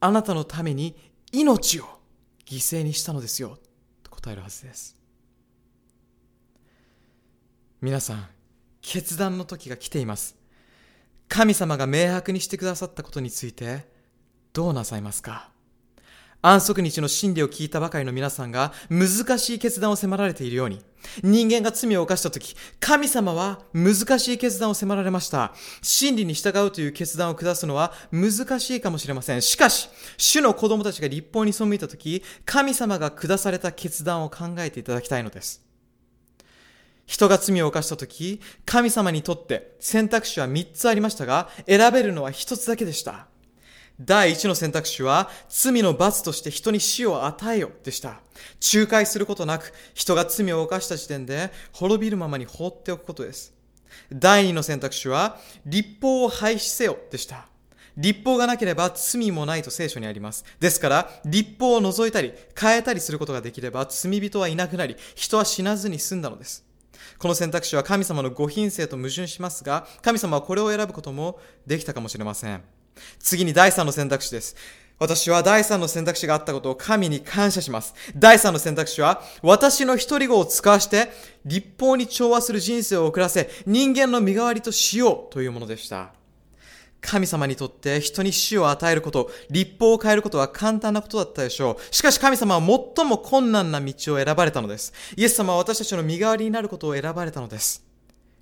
[0.00, 0.94] あなたのために
[1.32, 1.84] 命を
[2.44, 3.56] 犠牲にしたのですよ。
[4.02, 4.97] と答えるはずです。
[7.80, 8.26] 皆さん、
[8.82, 10.36] 決断の時が来ています。
[11.28, 13.86] 神様が明白にしてくださったことについて、
[14.52, 15.50] どうなさいますか？
[16.42, 20.80] 安息日の真理を聞いたばかりの皆さんが難しい決断を迫られているように、
[21.22, 25.54] 人間が罪を犯した時、神様は難しい決断を迫られました。
[25.80, 29.42] 真理に従うという決断を下すのは難しいかもしれません。
[29.42, 35.67] しかし、主の子供たちが立法に背いた時、神様が下された決断を考えていただきたいのです。
[37.08, 43.26] 人が罪を犯したとき、神様にとって選択肢は3つありましたが、選べるのは1つだけでした。
[43.98, 48.20] 第1の選択肢は、罪の罰として人に死を与えよでした。
[48.74, 53.54] 仲介することなく、人が罪を犯した時点で滅びるままに放っておくことです。
[54.12, 57.46] 第2の選択肢は、立法を廃止せよでした。
[57.96, 60.44] 立法がなければ罪もないと聖書にあります。
[60.60, 66.67] ですから、立法を除いたり、変えたりすることができれば、罪人はいなくなり、人は死なずに済んだのです。
[67.18, 72.62] この選択肢は神様のご品性と矛盾しますが、神様はこれを選ぶこともできたかもしれません。
[73.18, 74.56] 次に第3の選択肢です。
[74.98, 77.94] 私は第3の選択肢があったことを神に感謝します。
[78.16, 81.10] 第3の選択肢は、私の一人子を使わして、
[81.44, 86.17] 立法に調和する人生を送らせ、人間の身代わりとしようというものでした。
[87.00, 91.94] 神様にとって人に死を与えること、立法を変えることは簡単なことだったでしょう。
[91.94, 92.60] しかし神様は
[92.96, 94.92] 最も困難な道を選ばれたのです。
[95.16, 97.84] イエス様は私たちの身代わりになることを選ばれたのです。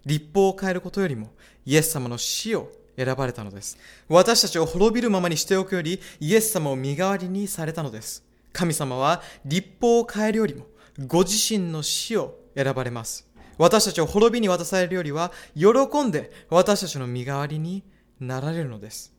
[0.05, 1.31] 立法を変えることよりも、
[1.65, 3.77] イエス様の死を選ばれたのです。
[4.09, 8.25] 私たちを滅びるままにしておくより、イエス様を身代わりにされたのです。
[8.53, 10.67] 神様は立法を変えるよりも、
[11.07, 13.27] ご自身の死を選ばれます。
[13.59, 17.83] 私たちを滅びに渡されるよりは、喜んで私たちの身代わりに
[18.21, 19.13] なられるのです。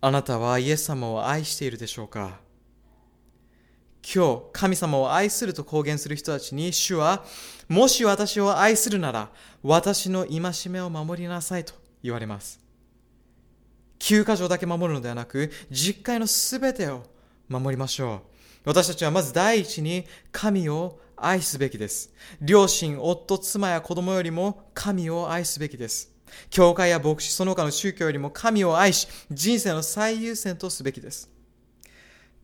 [0.00, 2.38] あなたはイエス様を愛しているでしょうか？
[4.14, 7.24] 今日、神様を愛すると公言する人たちに、主は、
[7.68, 9.30] もし私を愛するなら、
[9.64, 11.74] 私の戒めを守りなさいと
[12.04, 12.60] 言われます。
[13.98, 17.02] 9箇条だけ守るのではなく、実会のすべてを
[17.48, 18.20] 守りましょう。
[18.64, 22.12] 私たちはまず第一に神を愛すべきです。
[22.40, 26.15] 両親、夫、妻や子供よりも神を愛すべきです。
[26.50, 31.30] 教会や牧師、その他の宗教よりも神を愛し、人生の最優先とすべきです。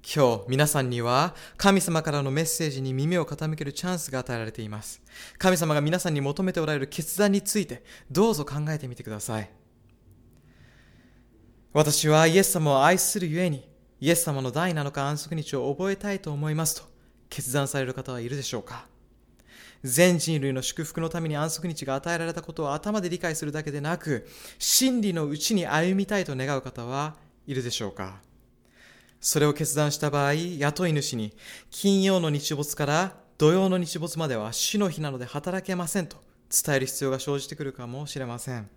[0.03, 5.01] 今日、皆さんには神様からのメッセージに耳を傾けるチャンスが与えられています。
[5.39, 9.51] 神様が皆さんに求めておられる決断について、どうぞ考えてみてください。
[11.73, 13.73] 私はイエス様を愛するゆえに、
[14.03, 16.83] イエス様の第7日安息日を覚えたいと思いますと
[17.31, 18.92] 決断される方はいるでしょうか
[19.85, 24.29] 全人類の祝福のために安息日が与えられたことを頭で理解するだけでなく、
[24.59, 28.21] 真理のうちに歩みたいと願う方はいるでしょうか？
[29.21, 31.33] それを決断した場合、雇い主に、
[31.71, 36.17] 金曜の日没から土曜の日没までは主の日なので働けませんと
[36.51, 38.69] 伝える必要が生じてくるかもしれません。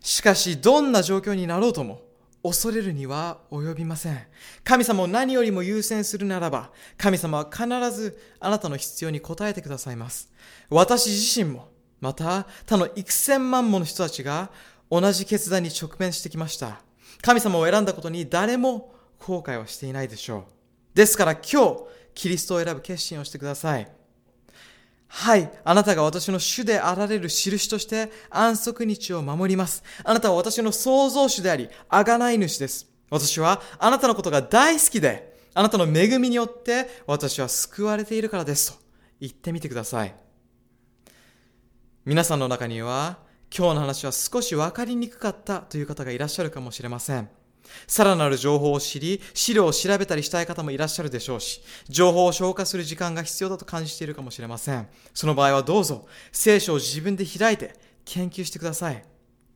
[0.00, 2.02] しかし、どんな状況になろうとも、
[2.42, 4.18] 恐れるには及びません。
[4.64, 10.30] 神様を何よりも優先するならば、神様は必ずあなたの必要に応えてくださいます。
[10.70, 11.68] 私自身も、
[12.00, 14.50] また他の幾千万もの人たちが
[14.90, 16.80] 同じ決断に直面してきました。
[17.22, 20.46] 神様を選んだことに誰も後悔はしていないでしょ
[20.94, 20.96] う。
[20.96, 21.84] ですから今日、
[22.14, 23.99] キリストを選ぶ決心をしてください。
[25.12, 25.50] はい。
[25.64, 29.82] あなたが私の主であられる印として安息日を守ります。
[30.04, 32.86] あなたは私の創造主であり、あがない主です。
[33.10, 38.78] 私はあなたのことが大好きで、あなたの恵みによって私は救われているからですと
[39.20, 40.14] 言ってみてください。
[42.04, 43.18] 皆さんの中には
[43.54, 47.28] 今日の話は少し分かりにくかったという方がいらっしゃるかもしれません。
[47.86, 54.88] さらなる情報を知り、資料を調べたりしたい方もいらっしゃるでしょうし、情報を消化する時間が必要だと感じているかもしれません。
[55.14, 57.74] その場合はどうぞ、聖書を自分で開いて
[58.04, 59.04] 研究してください。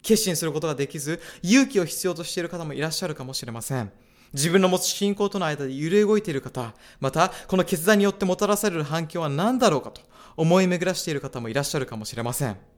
[0.02, 3.90] 決心することができず、勇気を必要としている方もいらっしゃるかもしれません。
[4.34, 10.02] 自分の持つ信仰との間で揺れ動いている方、また、この決断によってもたらされる反響は何だろうかと
[10.36, 12.73] 思い巡らしている方もいらっしゃるかもしれません。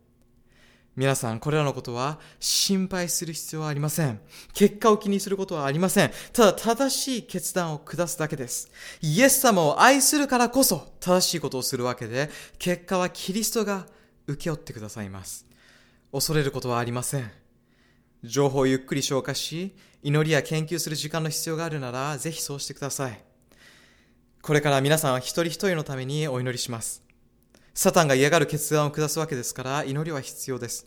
[0.97, 4.19] 皆さん、これらのことは心配する必要はありません。
[4.55, 6.11] 結果を気にすることはありません。
[6.33, 8.71] ただ正しい決断を下すだけです。
[9.03, 13.87] イエス様を愛するからこそ正しいことをするわけで、結果はキリストが
[14.27, 15.47] 受け負ってくださいます。
[16.13, 17.31] 恐れることはありません。
[18.25, 23.23] 情報をゆっくり消化し、祈りや研究する時間の必要があるなら、ぜひそうしてください。
[24.41, 27.06] これから皆さんは一人一人のためにお祈りします。
[27.79, 30.87] サタンが嫌がる決断を下すわけですから祈りは必要です。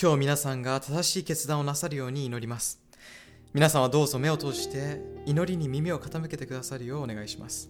[0.00, 2.80] 今日皆さんが正しい決断をなさるように祈ります。
[3.52, 7.68] 皆さんはどうぞ目を閉じて祈りに耳を傾けてくださるようお願いします。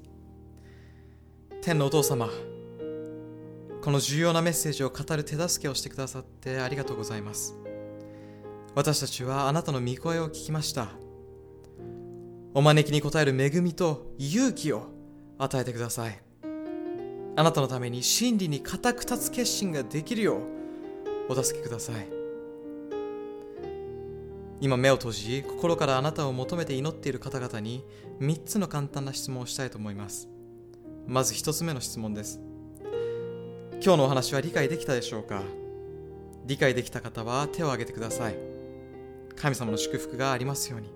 [1.63, 2.29] 天のお父様、
[3.83, 7.57] この重要なメッセージを語る手助けをしてくださってありがとうございます。
[8.75, 10.89] 私たちはあなたの御声を聞きました。
[12.53, 14.89] お招きに応える恵みと勇気を
[15.39, 16.30] 与えてください。
[17.37, 20.39] あなたのために真理に固く立つ決心ができるよ
[21.29, 22.09] うお助けください。
[24.61, 27.83] 今目を閉じ心からあなたを求めて祈っている方々に
[28.21, 30.29] 3つの簡単な質問をしたいと思います。
[31.07, 32.41] まず1つ目の質問です。
[33.83, 35.43] 今日のお話は理解できたでしょうか？
[36.45, 38.37] 理解できた方は手を挙げてください。
[39.35, 40.91] 神様の祝福がありますように。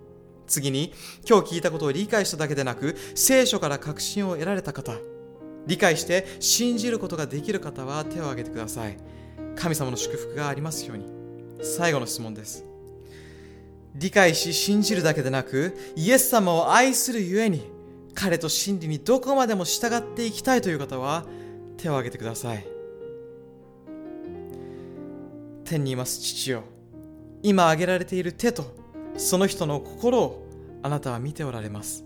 [0.47, 0.93] 次に
[1.27, 4.98] 今日聞いたことを理解しただけでなく聖書から確信を得られた方。
[5.66, 8.97] 理解して信じることができる方は手を挙げてください。
[9.57, 11.07] 神様の祝福がありますように。
[11.62, 12.65] 最後の質問です。
[13.95, 17.62] 理解し信じるだけでなく、イエス様を愛するゆえに、
[18.15, 21.24] 彼と真理にどこまでも従っていきたいという方は
[21.77, 22.66] 手を挙げてください。
[25.65, 26.62] 天にいます父よ。
[27.43, 28.65] 今挙げられている手と
[29.16, 30.47] その人の心を
[30.82, 32.05] あなたは見ておられます。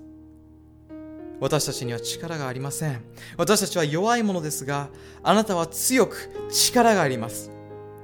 [1.40, 3.00] 私たちには力がありません。
[3.36, 4.88] 私たちは弱いものですが、
[5.22, 7.50] あなたは強く力があります。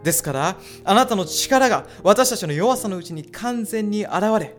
[0.03, 4.57] ですから、あなたの力が私たちの弱さのうちに完全に現れ、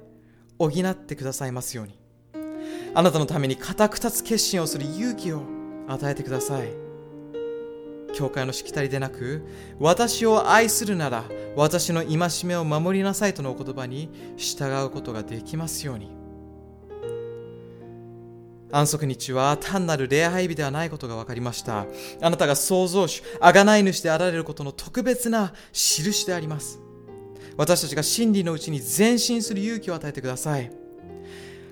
[0.58, 1.98] 補ってくださいますように。
[2.94, 5.42] あなたのために固く立つ決心をする勇気を
[5.88, 6.70] 与えてください。
[8.14, 9.46] 教会のしきたりでなく、
[9.80, 11.26] 私を愛するなら、
[11.56, 16.25] 私の戒めを守りなさいとのお言葉に従うことができますように。
[18.76, 21.86] 安息日は単なる礼拝日ではないことが分かりました。
[22.22, 26.82] あなたが創造主、贖い主であられることの特別な印であります。
[27.56, 30.70] 私たちが真理のうちに前進する勇気を与えてください。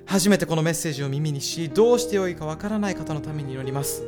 [0.06, 4.04] 初めてこのメッセージを耳にし、どうしてよいかわからない方のために祈ります。